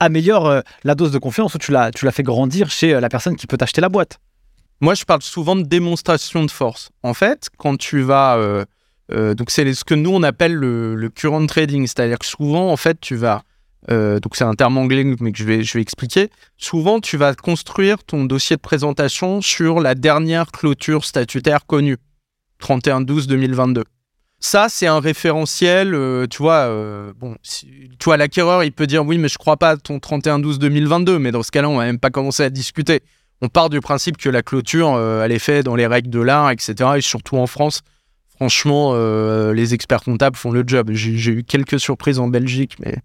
[0.00, 3.36] améliores la dose de confiance, où tu la, tu la fais grandir chez la personne
[3.36, 4.18] qui peut t'acheter la boîte.
[4.80, 6.90] Moi, je parle souvent de démonstration de force.
[7.02, 8.36] En fait, quand tu vas.
[8.36, 11.86] Euh, donc, c'est ce que nous, on appelle le, current trading.
[11.86, 13.42] C'est-à-dire que souvent, en fait, tu vas.
[13.88, 16.30] donc, c'est un terme anglais, mais que je vais, je vais expliquer.
[16.56, 21.96] Souvent, tu vas construire ton dossier de présentation sur la dernière clôture statutaire connue,
[22.60, 23.84] 31-12-2022.
[24.38, 27.36] Ça, c'est un référentiel, euh, tu vois, euh, bon,
[28.16, 31.50] l'acquéreur, il peut dire oui, mais je crois pas à ton 31-12-2022, mais dans ce
[31.50, 33.00] cas-là, on va même pas commencer à discuter.
[33.42, 36.20] On part du principe que la clôture, euh, elle est faite dans les règles de
[36.20, 36.74] l'art, etc.
[36.96, 37.82] Et surtout en France,
[38.34, 38.94] franchement,
[39.52, 40.90] les experts comptables font le job.
[40.92, 42.96] J'ai eu quelques surprises en Belgique, mais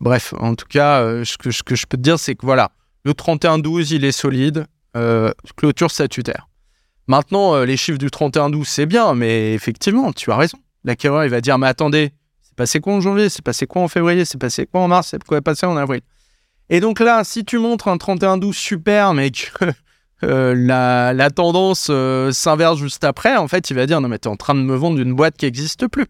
[0.00, 2.70] bref, en tout cas, ce que, ce, que, je peux te dire, c'est que voilà,
[3.04, 4.66] le 31-12, il est solide,
[5.56, 6.48] clôture statutaire.
[7.06, 10.58] Maintenant, euh, les chiffres du 31-12, c'est bien, mais effectivement, tu as raison.
[10.84, 12.12] L'acquéreur, il va dire, mais attendez,
[12.42, 13.28] c'est passé quoi en janvier?
[13.28, 14.24] C'est passé quoi en février?
[14.24, 15.08] C'est passé quoi en mars?
[15.10, 16.00] C'est quoi passé en avril?
[16.70, 19.66] Et donc là, si tu montres un 31-12 super, mais que
[20.24, 24.28] euh, la, tendance euh, s'inverse juste après, en fait, il va dire, non mais tu
[24.28, 26.06] es en train de me vendre une boîte qui n'existe plus.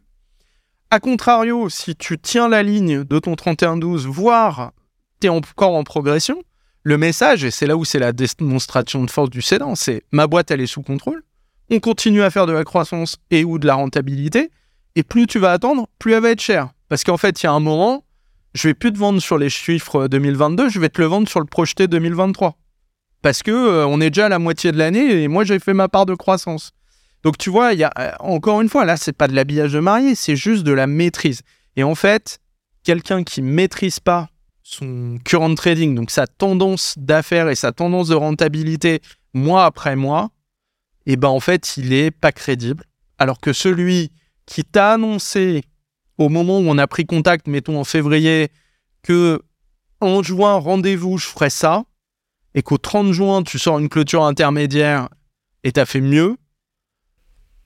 [0.90, 4.72] A contrario, si tu tiens la ligne de ton 31-12, voire
[5.20, 6.42] tu es encore en progression,
[6.84, 10.26] le message, et c'est là où c'est la démonstration de force du cédant, c'est ma
[10.26, 11.22] boîte, elle est sous contrôle,
[11.70, 14.50] on continue à faire de la croissance et ou de la rentabilité,
[14.94, 16.68] et plus tu vas attendre, plus elle va être chère.
[16.88, 18.04] Parce qu'en fait, il y a un moment,
[18.54, 21.40] je vais plus te vendre sur les chiffres 2022, je vais te le vendre sur
[21.40, 22.56] le projeté 2023.
[23.20, 25.74] Parce que euh, on est déjà à la moitié de l'année et moi j'ai fait
[25.74, 26.72] ma part de croissance.
[27.24, 29.72] Donc tu vois, il y a euh, encore une fois là, c'est pas de l'habillage
[29.72, 31.42] de marié, c'est juste de la maîtrise.
[31.76, 32.38] Et en fait,
[32.84, 34.28] quelqu'un qui maîtrise pas
[34.62, 39.00] son current trading, donc sa tendance d'affaires et sa tendance de rentabilité
[39.32, 40.30] mois après mois,
[41.06, 42.84] et eh ben en fait, il est pas crédible.
[43.18, 44.10] Alors que celui
[44.46, 45.64] qui t'a annoncé
[46.18, 48.50] au moment où on a pris contact, mettons en février,
[49.02, 49.42] que
[50.00, 51.84] en juin, rendez-vous, je ferai ça,
[52.54, 55.08] et qu'au 30 juin, tu sors une clôture intermédiaire
[55.62, 56.36] et t'as fait mieux,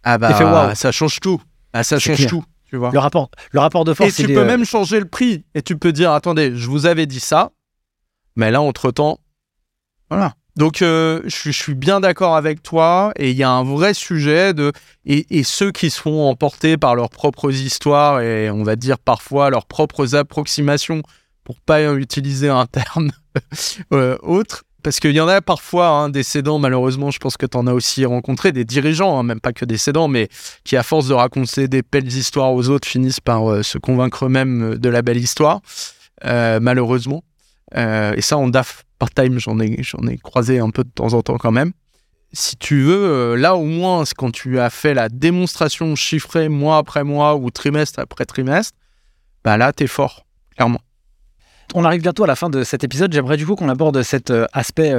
[0.05, 1.43] ah bah, ça change tout.
[1.73, 2.45] Ah, ça change tout.
[2.71, 4.19] Le rapport, le rapport de force.
[4.21, 5.45] Et tu peux même changer le prix.
[5.55, 7.53] Et tu peux dire, attendez, je vous avais dit ça,
[8.37, 9.21] mais là, entre-temps,
[10.11, 10.35] voilà.
[10.59, 13.13] Donc, euh, je, suis bien d'accord avec toi.
[13.15, 14.73] Et il y a un vrai sujet de...
[15.07, 19.51] Et, ceux qui se font emporter par leurs propres histoires et, on va dire, parfois
[19.51, 21.03] leurs propres approximations,
[21.45, 23.13] pour pas utiliser un terme
[23.93, 27.47] euh, autre, parce qu'il y en a parfois hein, des cédants, malheureusement, je pense que
[27.47, 30.29] tu en as aussi rencontré, des dirigeants, hein, même pas que des cédants, mais
[30.65, 34.25] qui, à force de raconter des belles histoires aux autres, finissent par euh, se convaincre
[34.25, 35.61] eux-mêmes de la belle histoire,
[36.25, 37.23] malheureusement.
[37.77, 38.51] Et ça, on,
[38.99, 41.73] part-time, j'en ai, j'en ai croisé un peu de temps en temps quand même.
[42.33, 47.05] Si tu veux, là au moins, quand tu as fait la démonstration chiffrée mois après
[47.05, 48.77] mois ou trimestre après trimestre,
[49.45, 50.81] bah là, t'es fort, clairement.
[51.75, 53.13] On arrive bientôt à la fin de cet épisode.
[53.13, 54.95] J'aimerais du coup qu'on aborde cet aspect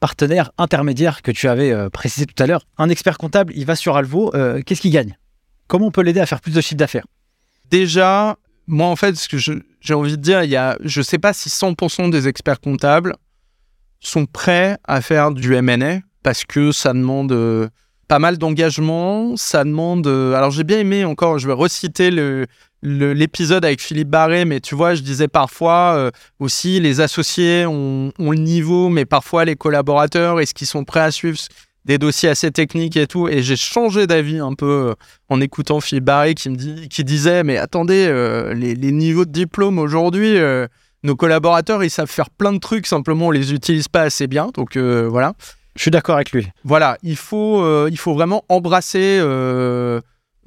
[0.00, 2.64] partenaire intermédiaire que tu avais précisé tout à l'heure.
[2.78, 4.30] Un expert comptable, il va sur Alvo,
[4.64, 5.18] qu'est-ce qu'il gagne?
[5.66, 7.06] Comment on peut l'aider à faire plus de chiffre d'affaires?
[7.70, 8.36] Déjà,
[8.68, 11.18] moi, en fait, ce que j'ai envie de dire, il y a, je ne sais
[11.18, 13.16] pas si 100% des experts comptables
[13.98, 17.68] sont prêts à faire du M&A parce que ça demande euh,
[18.06, 20.06] pas mal d'engagement, ça demande...
[20.06, 22.46] Euh, alors j'ai bien aimé encore, je vais reciter le,
[22.82, 28.12] l'épisode avec Philippe Barré, mais tu vois, je disais parfois euh, aussi les associés ont,
[28.18, 31.38] ont, le niveau, mais parfois les collaborateurs, est-ce qu'ils sont prêts à suivre
[31.84, 33.28] des dossiers assez techniques et tout.
[33.28, 34.94] Et j'ai changé d'avis un peu euh,
[35.28, 39.32] en écoutant Philippe Barry qui me dit, qui disait, mais attendez, euh, les, niveaux de
[39.32, 40.66] diplôme aujourd'hui, euh,
[41.02, 44.50] nos collaborateurs, ils savent faire plein de trucs, simplement on les utilise pas assez bien.
[44.54, 45.34] Donc voilà.
[45.76, 46.48] Je suis d'accord avec lui.
[46.64, 49.22] Voilà, il faut, il faut vraiment embrasser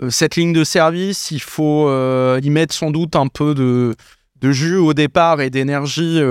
[0.09, 1.31] cette ligne de service.
[1.31, 1.89] Il faut
[2.37, 3.95] y mettre sans doute un peu de,
[4.41, 6.21] de jus au départ et d'énergie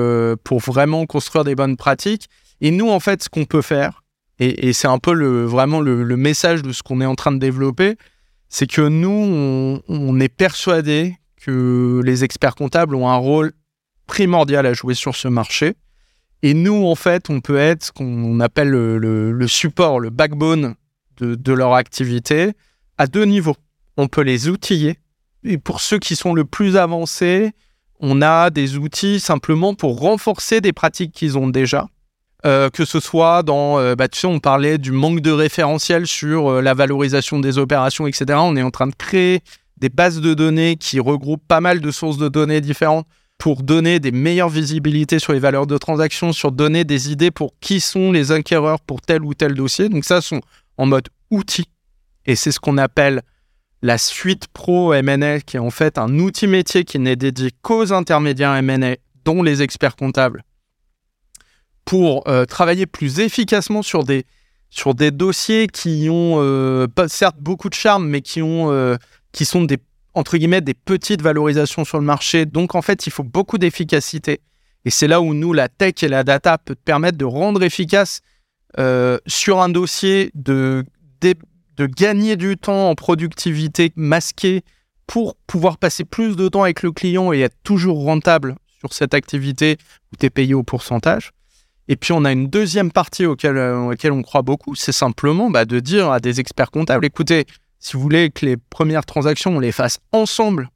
[0.45, 2.29] pour vraiment construire des bonnes pratiques.
[2.61, 4.03] Et nous, en fait, ce qu'on peut faire,
[4.41, 7.39] et, c'est un peu le, vraiment le, message de ce qu'on est en train de
[7.39, 7.97] développer,
[8.49, 13.53] c'est que nous, on, est persuadé que les experts comptables ont un rôle
[14.07, 15.75] primordial à jouer sur ce marché.
[16.43, 20.75] Et nous, en fait, on peut être ce qu'on appelle le, support, le backbone
[21.19, 22.53] de, de, leur activité
[22.97, 23.57] à deux niveaux.
[23.99, 24.99] On peut les outiller.
[25.45, 27.53] Et pour ceux qui sont le plus avancés,
[28.01, 31.89] on a des outils simplement pour renforcer des pratiques qu'ils ont déjà.
[32.47, 36.07] Euh, que ce soit dans, euh, bah, tu sais, on parlait du manque de référentiel
[36.07, 38.25] sur euh, la valorisation des opérations, etc.
[38.37, 39.41] On est en train de créer
[39.77, 44.01] des bases de données qui regroupent pas mal de sources de données différentes pour donner
[44.01, 48.11] des meilleures visibilités sur les valeurs de transaction, sur donner des idées pour qui sont
[48.11, 49.91] les acquéreurs pour tel ou tel dossier.
[49.91, 50.41] Donc ça, sont
[50.79, 51.65] en mode outil.
[52.25, 53.21] Et c'est ce qu'on appelle
[53.83, 57.93] la suite pro M&A, qui est en fait un outil métier qui n'est dédié qu'aux
[57.93, 60.43] intermédiaires M&A, dont les experts comptables
[61.91, 64.25] pour euh, travailler plus efficacement sur des,
[64.69, 68.95] sur des dossiers qui ont euh, certes beaucoup de charme, mais qui, ont, euh,
[69.33, 69.79] qui sont des,
[70.15, 72.47] entre guillemets, des petites valorisations sur le marché.
[72.47, 74.39] Donc en fait, il faut beaucoup d'efficacité.
[74.85, 78.21] Et c'est là où nous, la tech et la data peut permettre de rendre efficace
[79.27, 80.85] sur un dossier, de,
[81.21, 81.35] de,
[81.77, 84.63] de, gagner du temps en productivité masquée
[85.09, 89.13] pour pouvoir passer plus de temps avec le client et être toujours rentable sur cette
[89.13, 89.77] activité
[90.13, 91.33] où tu es payé au pourcentage.
[91.91, 95.65] Et puis on a une deuxième partie auquel, euh, on croit beaucoup, c'est simplement bah,
[95.65, 97.47] de dire à des experts comptables, écoutez,
[97.81, 100.71] si vous voulez que les premières transactions, on les fasse ensemble,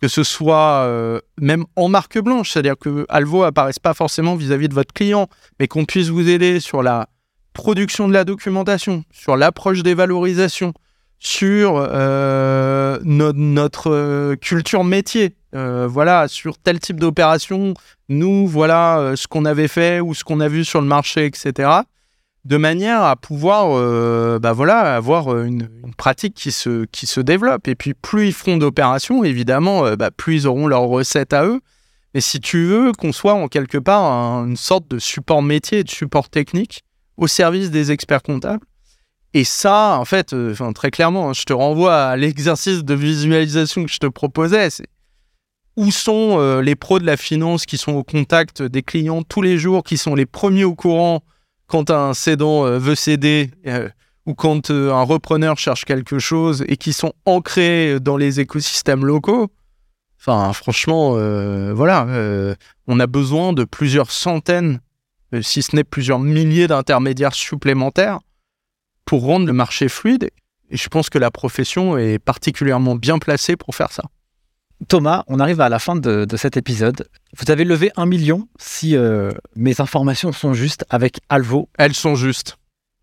[0.00, 4.68] que ce soit euh, même en marque blanche, c'est-à-dire que Alvo apparaisse pas forcément vis-à-vis
[4.68, 5.26] de votre client,
[5.58, 7.08] mais qu'on puisse vous aider sur la
[7.52, 10.74] production de la documentation, sur l'approche des valorisations,
[11.18, 17.72] sur euh, notre culture métier, euh, voilà, sur tel type d'opération,
[18.10, 21.24] nous, voilà euh, ce qu'on avait fait ou ce qu'on a vu sur le marché,
[21.24, 21.70] etc.
[22.44, 27.68] De manière à pouvoir euh, bah voilà, avoir une, pratique qui se, qui se développe.
[27.68, 31.60] Et puis, plus ils feront d'opérations, évidemment, bah, plus ils auront leurs recettes à eux.
[32.14, 34.04] Mais si tu veux qu'on soit en quelque part
[34.44, 36.82] une sorte de support métier de support technique
[37.16, 38.64] au service des experts comptables,
[39.32, 40.34] et ça, en fait,
[40.74, 44.70] très clairement, hein, je te renvoie à l'exercice de visualisation que je te proposais.
[44.70, 44.86] C'est
[45.76, 49.42] où sont euh, les pros de la finance qui sont au contact des clients tous
[49.42, 51.22] les jours, qui sont les premiers au courant
[51.66, 53.88] quand un cédant euh, veut céder euh,
[54.24, 59.52] ou quand un repreneur cherche quelque chose et qui sont ancrés dans les écosystèmes locaux?
[60.18, 61.12] Enfin, franchement,
[61.74, 62.56] voilà,
[62.88, 64.80] on a besoin de plusieurs centaines,
[65.42, 68.18] si ce n'est plusieurs milliers d'intermédiaires supplémentaires
[69.04, 70.30] pour rendre le marché fluide.
[70.70, 74.02] Et je pense que la profession est particulièrement bien placée pour faire ça.
[74.88, 77.08] Thomas, on arrive à la fin de, cet épisode.
[77.36, 81.68] Vous avez levé un million, si euh, mes informations sont justes, avec Alvo.
[81.78, 82.58] Elles sont justes.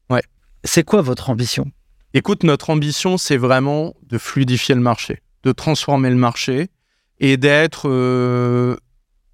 [0.09, 0.21] Ouais.
[0.63, 1.71] C'est quoi votre ambition?
[2.13, 6.69] Écoute, notre ambition, c'est vraiment de fluidifier le marché, de transformer le marché
[7.19, 8.78] et d'être euh,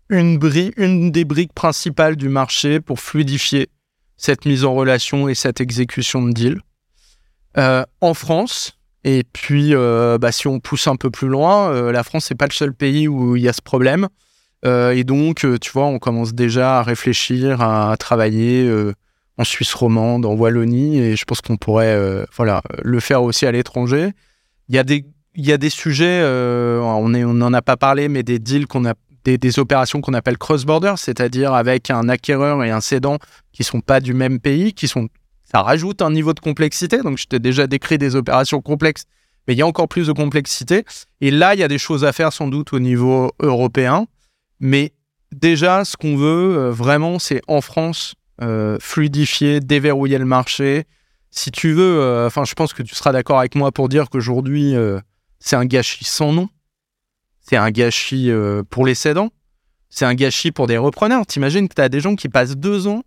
[0.09, 0.39] une,
[0.77, 3.69] une des briques principales du marché pour fluidifier
[4.15, 6.61] cette mise en relation et cette exécution de deal.
[7.57, 11.91] Euh, en France, et puis, euh, bah, si on pousse un peu plus loin, euh,
[11.91, 14.07] la France, n'est pas le seul pays où il y a ce problème.
[14.65, 18.69] Euh, et donc, tu vois, on commence déjà à réfléchir, à, travailler
[19.37, 23.51] en Suisse romande, en Wallonie, et je pense qu'on pourrait voilà, le faire aussi à
[23.51, 24.11] l'étranger.
[24.67, 28.23] Il y a des il y a des sujets, on n'en a pas parlé, mais
[28.23, 28.93] des deals a
[29.23, 33.17] des, opérations qu'on appelle cross-border, c'est-à-dire avec un acquéreur et un cédant
[33.53, 35.07] qui sont pas du même pays, qui sont
[35.51, 36.99] ça rajoute un niveau de complexité.
[36.99, 39.05] Donc, je t'ai déjà décrit des opérations complexes,
[39.47, 40.85] mais il y a encore plus de complexité.
[41.21, 44.05] Et là, il y a des choses à faire sans doute au niveau européen.
[44.59, 44.93] Mais
[45.31, 50.85] déjà, ce qu'on veut euh, vraiment, c'est en France euh, fluidifier, déverrouiller le marché.
[51.31, 54.09] Si tu veux, euh, enfin, je pense que tu seras d'accord avec moi pour dire
[54.09, 54.75] qu'aujourd'hui,
[55.39, 56.49] c'est un gâchis sans nom.
[57.41, 58.31] C'est un gâchis
[58.69, 59.31] pour les cédants.
[59.89, 61.25] C'est un gâchis pour des repreneurs.
[61.25, 63.01] T'imagines que tu as des gens qui passent deux ans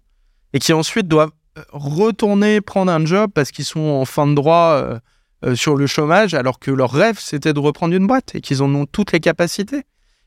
[0.53, 1.31] et qui ensuite doivent
[1.73, 4.99] retourner prendre un job parce qu'ils sont en fin de droit euh,
[5.45, 8.63] euh, sur le chômage, alors que leur rêve, c'était de reprendre une boîte et qu'ils
[8.63, 9.85] en ont toutes les capacités.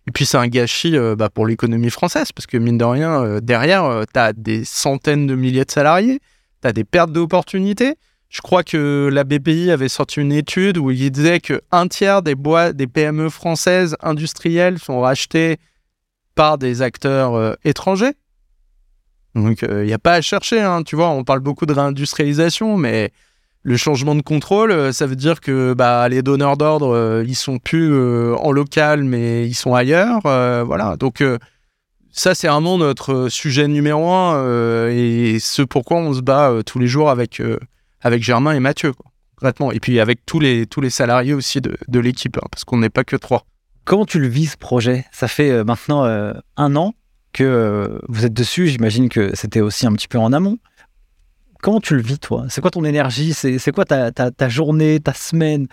[0.07, 3.39] Et puis, c'est un gâchis euh, bah, pour l'économie française, parce que mine de rien,
[3.41, 6.19] derrière, tu as des centaines de milliers de salariés,
[6.61, 7.95] tu as des pertes d'opportunités.
[8.29, 12.35] Je crois que la BPI avait sorti une étude où il disait qu'un tiers des
[12.35, 15.57] boîtes, des PME françaises industrielles sont rachetées
[16.35, 18.15] par des acteurs étrangers.
[19.35, 21.09] Donc, il euh, n'y a pas à chercher, hein, tu vois.
[21.09, 23.11] On parle beaucoup de réindustrialisation, mais
[23.63, 27.35] le changement de contrôle, euh, ça veut dire que bah, les donneurs d'ordre, euh, ils
[27.35, 27.93] sont plus
[28.35, 30.21] en local, mais ils sont ailleurs.
[30.21, 30.95] voilà.
[30.97, 31.21] Donc,
[32.11, 36.87] ça, c'est vraiment notre sujet numéro un et ce pourquoi on se bat tous les
[36.87, 37.41] jours avec,
[38.01, 38.93] avec Germain et Mathieu,
[39.35, 39.73] concrètement.
[39.73, 42.77] Et puis avec tous les, tous les salariés aussi de, de l'équipe, hein, parce qu'on
[42.77, 43.45] n'est pas que trois.
[43.83, 45.05] Comment tu le vis ce projet?
[45.11, 46.93] Ça fait maintenant un an
[47.35, 48.67] que euh, vous êtes dessus.
[48.67, 50.57] J'imagine que c'était aussi un petit peu en amont.
[51.61, 52.45] Comment tu le vis, toi?
[52.49, 53.33] C'est quoi ton énergie?
[53.33, 55.67] C'est quoi ta, ta, journée, ta semaine?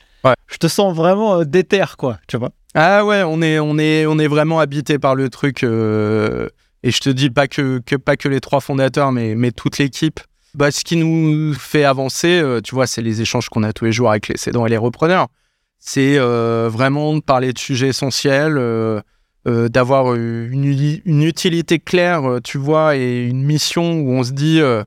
[0.49, 4.07] Je te sens vraiment euh, déter, quoi, tu vois Ah ouais, on est, on est,
[4.07, 5.63] on est vraiment habité par le truc.
[5.63, 6.49] Euh,
[6.83, 9.79] et je te dis pas que, que, pas que les trois fondateurs, mais, mais toute
[9.79, 10.21] l'équipe.
[10.55, 13.93] Bah, ce qui nous fait avancer, tu vois, c'est les échanges qu'on a tous les
[13.93, 15.29] jours avec les cédants et les repreneurs.
[15.79, 19.01] C'est vraiment de parler de sujets essentiels euh,
[19.45, 20.65] d'avoir une,
[21.05, 24.85] une, utilité claire, euh, tu vois, et une mission où on se dit euh,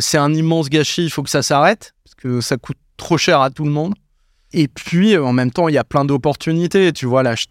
[0.00, 3.40] c'est un immense gâchis, il faut que ça s'arrête, parce que ça coûte trop cher
[3.40, 3.94] à tout le monde.
[4.54, 6.92] Et puis, en même temps, il y a plein d'opportunités.
[6.92, 7.46] Tu vois, là, je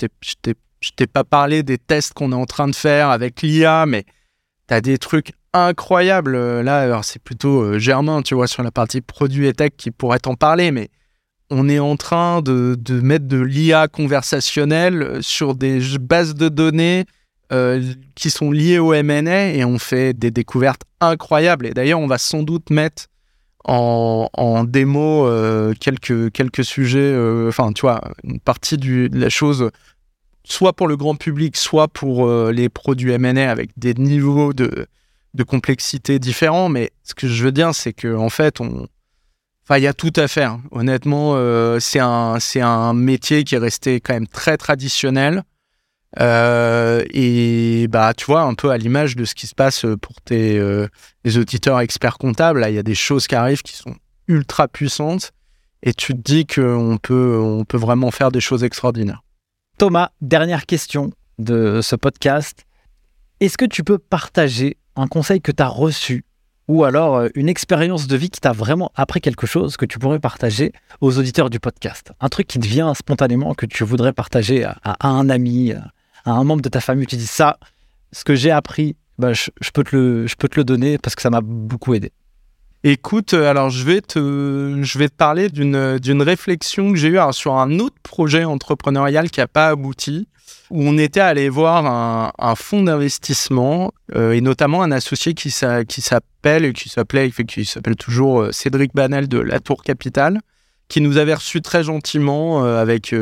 [0.95, 4.05] t'ai pas parlé des tests qu'on est en train de faire avec l'IA, mais
[4.67, 6.61] tu as des trucs incroyables.
[6.61, 10.35] Là, c'est plutôt Germain, tu vois, sur la partie produit et tech qui pourrait t'en
[10.35, 10.89] parler, mais
[11.51, 17.05] on est en train de, mettre de l'IA conversationnelle sur des bases de données
[17.51, 17.83] euh,
[18.15, 21.67] qui sont liées au MNA et on fait des découvertes incroyables.
[21.67, 23.07] Et d'ailleurs, on va sans doute mettre
[23.65, 29.69] en, démo euh, quelques, sujets, euh, enfin, tu vois, une partie de la chose,
[30.45, 34.87] soit pour le grand public, soit pour les produits M&A avec des niveaux de,
[35.33, 36.69] de complexité différents.
[36.69, 38.87] Mais ce que je veux dire, c'est qu'en en fait, on,
[39.79, 40.59] il y a tout à faire.
[40.71, 45.43] Honnêtement, euh, c'est un, métier qui est resté quand même très traditionnel.
[46.19, 50.19] Euh, et bah, tu vois, un peu à l'image de ce qui se passe pour
[50.21, 50.87] tes euh,
[51.25, 53.95] auditeurs experts comptables, il y a des choses qui arrivent qui sont
[54.27, 55.31] ultra puissantes.
[55.83, 59.23] Et tu te dis qu'on on peut vraiment faire des choses extraordinaires.
[59.77, 62.65] Thomas, dernière question de ce podcast.
[63.39, 66.23] Est-ce que tu peux partager un conseil que tu as reçu
[66.71, 69.99] ou alors euh, une expérience de vie qui t'a vraiment appris quelque chose que tu
[69.99, 72.13] pourrais partager aux auditeurs du podcast.
[72.21, 76.45] Un truc qui te vient spontanément, que tu voudrais partager à, un ami, à un
[76.45, 77.07] membre de ta famille.
[77.07, 77.57] Tu dis ça,
[78.13, 81.93] ce que j'ai appris, bah, je, peux te le, donner parce que ça m'a beaucoup
[81.93, 82.13] aidé.
[82.85, 87.97] Écoute, euh, alors je vais te, parler d'une réflexion que j'ai eue sur un autre
[88.01, 90.29] projet entrepreneurial qui n'a pas abouti
[90.71, 95.83] où on était allé voir un, fonds d'investissement euh, et notamment un associé qui, s'appelle,
[96.73, 100.39] qui s'appelait, qui s'appelle toujours euh, Cédric Banel de La Tour Capital,
[100.87, 103.13] qui nous avait reçus très gentiment euh, avec,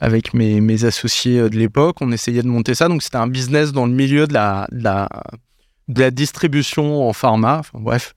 [0.00, 1.96] avec mes, associés de l'époque.
[2.00, 2.88] On essayait de monter ça.
[2.88, 7.58] Donc c'était un business dans le milieu de la, de la, distribution en pharma.
[7.58, 8.14] Enfin, bref,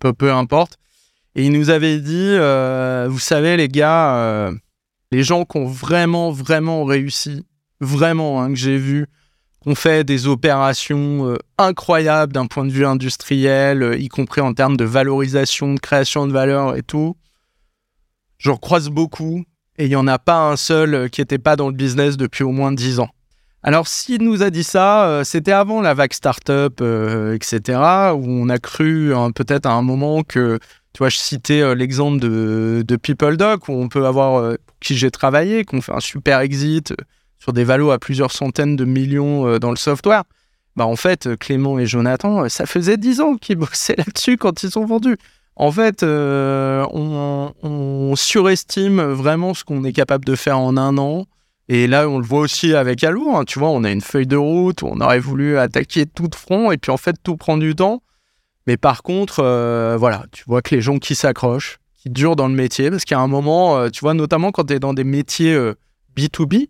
[0.00, 0.76] peu, peu importe.
[1.36, 2.36] Et il nous avait dit,
[3.08, 4.50] vous savez les gars,
[5.10, 7.44] les gens qui ont vraiment, vraiment réussi,
[7.80, 9.06] vraiment, hein, que j'ai vu,
[9.66, 14.52] ont fait des opérations euh, incroyables d'un point de vue industriel, euh, y compris en
[14.52, 17.16] termes de valorisation, de création de valeur et tout.
[18.38, 19.44] J'en croise beaucoup
[19.78, 22.16] et il n'y en a pas un seul euh, qui n'était pas dans le business
[22.16, 23.08] depuis au moins 10 ans.
[23.62, 27.78] Alors, s'il nous a dit ça, c'était avant la vague startup, etc.,
[28.14, 30.58] où on a cru hein, peut-être à un moment que
[30.92, 34.54] tu vois, je citais l'exemple de, PeopleDoc, où on peut avoir,
[34.84, 36.96] qui j'ai travaillé, qu'on fait un super exit euh,
[37.38, 40.24] sur des valos à plusieurs centaines de millions dans le software.
[40.76, 44.70] Bah, en fait, Clément et Jonathan, ça faisait 10 ans qu'ils bossaient là-dessus quand ils
[44.70, 45.18] sont vendus.
[45.56, 47.52] En fait, on,
[48.16, 51.26] surestime vraiment ce qu'on est capable de faire en un an.
[51.68, 53.36] Et là, on le voit aussi avec Alou.
[53.36, 56.34] Hein, tu vois, on a une feuille de route, on aurait voulu attaquer tout de
[56.34, 58.02] front, et puis en fait, tout prend du temps.
[58.66, 62.54] Mais par contre, euh, voilà, tu vois que les gens qui s'accrochent, qui dans le
[62.54, 64.94] métier, parce qu'il y a un moment, euh, tu vois, notamment quand tu es dans
[64.94, 65.56] des métiers
[66.16, 66.68] B2B,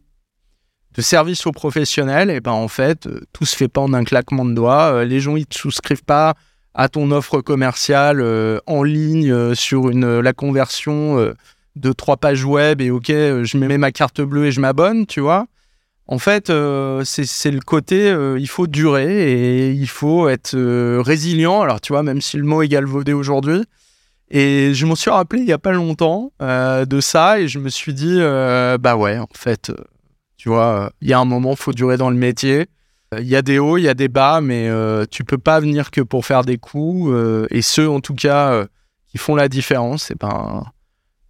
[0.95, 4.45] de service aux professionnels, et ben en fait, tout se fait pas en un claquement
[4.45, 5.05] de doigts.
[5.05, 6.35] les gens, ils te souscrivent pas
[6.72, 8.22] à ton offre commerciale
[8.66, 11.35] en ligne sur une, la conversion
[11.76, 15.07] de trois pages web et ok, euh, je mets ma carte bleue et je m'abonne,
[15.07, 15.47] tu vois.
[16.07, 20.55] En fait, euh, c'est le côté, euh, il faut durer et il faut être
[21.01, 21.62] résilient.
[21.62, 23.64] Alors, tu vois, même si le mot est galvaudé aujourd'hui.
[24.31, 27.68] Et je m'en suis rappelé il n'y a pas longtemps de ça et je me
[27.68, 29.72] suis dit, bah ouais, en fait,
[30.37, 32.66] tu vois, il y a un moment, il faut durer dans le métier.
[33.16, 34.68] Il y a des hauts, il y a des bas, mais
[35.11, 37.14] tu peux pas venir que pour faire des coups.
[37.51, 38.66] et ceux, en tout cas,
[39.09, 40.64] qui font la différence, et ben,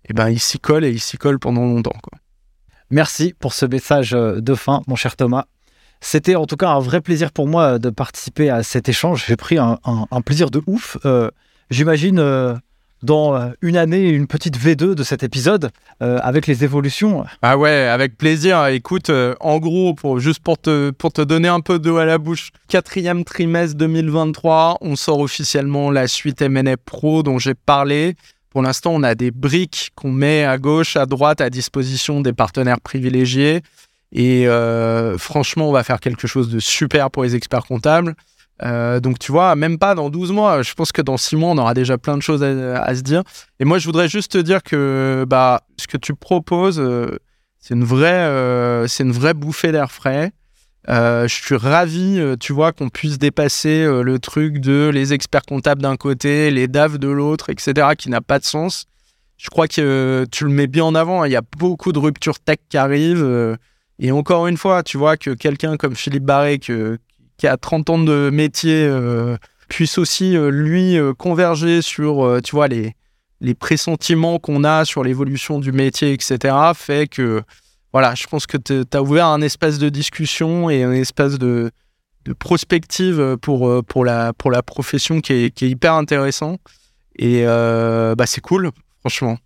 [0.08, 1.98] et ben il s'y colle et il s'y colle pendant longtemps.
[2.02, 2.18] Quoi.
[2.90, 5.46] Merci pour ce message euh, de fin, mon cher Thomas.
[6.00, 9.24] C'était en tout cas un vrai plaisir pour moi de participer à cet échange.
[9.26, 9.78] J'ai pris un,
[10.24, 10.98] plaisir de ouf.
[11.06, 11.30] Euh,
[11.70, 12.54] j'imagine euh,
[13.04, 17.24] dans une année une petite V2 de cet épisode avec les évolutions.
[17.42, 18.66] Ah ouais, avec plaisir.
[18.66, 22.18] Écoute, en gros, pour, juste pour te, pour te donner un peu d'eau à la
[22.18, 28.16] bouche, quatrième trimestre 2023, on sort officiellement la suite MNF Pro dont j'ai parlé.
[28.54, 32.32] Pour l'instant, on a des briques qu'on met à gauche, à droite, à disposition des
[32.32, 33.62] partenaires privilégiés.
[34.12, 38.14] Et euh, franchement, on va faire quelque chose de super pour les experts comptables.
[38.64, 41.50] Euh, donc, tu vois, même pas dans 12 mois, je pense que dans 6 mois,
[41.50, 43.22] on aura déjà plein de choses à, se dire.
[43.60, 47.18] Et moi, je voudrais juste te dire que bah, ce que tu proposes, euh,
[47.58, 50.32] c'est une, vraie, c'est une vraie bouffée d'air frais.
[50.88, 55.14] Euh, je suis ravi, euh, tu vois, qu'on puisse dépasser euh, le truc de les
[55.14, 58.84] experts comptables d'un côté, les DAF de l'autre, etc., qui n'a pas de sens.
[59.38, 61.22] Je crois que tu le mets bien en avant.
[61.22, 61.28] Hein.
[61.28, 63.58] Il y a beaucoup de ruptures tech qui arrivent.
[63.98, 66.58] et encore une fois, tu vois, que quelqu'un comme Philippe Barré,
[67.36, 68.88] qui a 30 ans de métier,
[69.68, 72.94] puisse aussi, lui, converger sur, tu vois, les,
[73.40, 77.42] les pressentiments qu'on a sur l'évolution du métier, etc., fait que
[77.92, 81.70] voilà, je pense que tu as ouvert un espace de discussion et un espace de,
[82.24, 86.58] de prospective pour, euh, pour, la, pour la profession qui est, qui est hyper intéressant.
[87.16, 88.70] Et euh, bah, c'est cool,
[89.00, 89.36] franchement.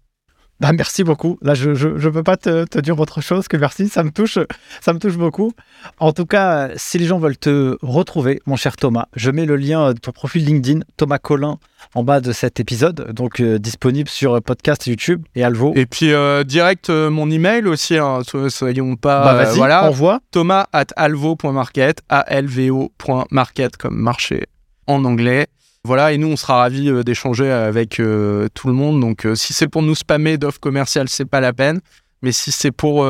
[0.61, 1.39] Bah, merci beaucoup.
[1.41, 3.89] Là, je ne peux pas te, te, dire autre chose que merci.
[3.89, 4.39] Ça me touche,
[4.81, 5.53] ça me touche beaucoup.
[5.99, 9.57] En tout cas, si les gens veulent te retrouver, mon cher Thomas, je mets le
[9.57, 11.59] lien de ton profil LinkedIn, Thomas Collin,
[11.95, 15.73] en bas de cet épisode, donc euh, disponible sur podcast YouTube et Alvo.
[15.77, 19.23] Et puis euh, direct euh, mon email aussi, hein, soyons pas.
[19.23, 20.21] Bah, voilà, envoie.
[20.33, 24.47] Thomas at alvo.market, A-L-V-O.market comme marché
[24.89, 25.47] en anglais.
[25.89, 29.01] Voilà, et nous, on sera ravis euh, d'échanger avec euh, tout le monde.
[29.01, 31.81] Donc, euh, si c'est pour nous spammer d'offres commerciales, c'est pas la peine.
[32.21, 33.07] Mais si c'est pour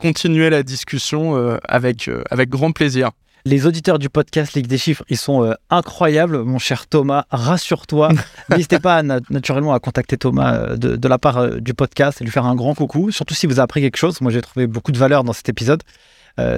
[0.00, 3.10] continuer la discussion, avec, avec grand plaisir.
[3.44, 7.26] Les auditeurs du podcast Ligue des chiffres, ils sont incroyables, mon cher Thomas.
[7.30, 8.12] Rassure-toi.
[8.50, 12.54] N'hésitez pas naturellement à contacter Thomas de, la part du podcast et lui faire un
[12.54, 13.10] grand coucou.
[13.10, 14.22] Surtout si vous avez appris quelque chose.
[14.22, 15.82] Moi, j'ai trouvé beaucoup de valeur dans cet épisode.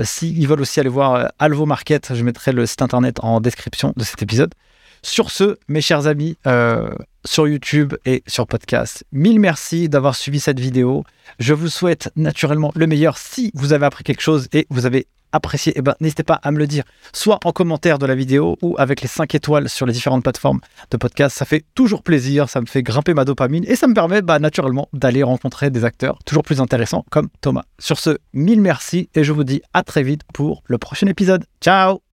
[0.05, 4.05] S'ils veulent aussi aller voir Alvo Market, je mettrai le site internet en description de
[4.05, 4.55] cet épisode.
[5.03, 6.91] Sur ce, mes chers amis, euh,
[7.25, 11.05] sur YouTube et sur podcast, mille merci d'avoir suivi cette vidéo.
[11.39, 13.19] Je vous souhaite naturellement le meilleur.
[13.19, 16.51] Si vous avez appris quelque chose et vous avez apprécié, eh ben, n'hésitez pas à
[16.51, 19.87] me le dire, soit en commentaire de la vidéo ou avec les 5 étoiles sur
[19.87, 21.37] les différentes plateformes de podcast.
[21.37, 24.39] Ça fait toujours plaisir, ça me fait grimper ma dopamine et ça me permet bah,
[24.39, 27.65] naturellement d'aller rencontrer des acteurs toujours plus intéressants comme Thomas.
[27.79, 31.45] Sur ce, mille merci et je vous dis à très vite pour le prochain épisode.
[31.61, 32.08] Ciao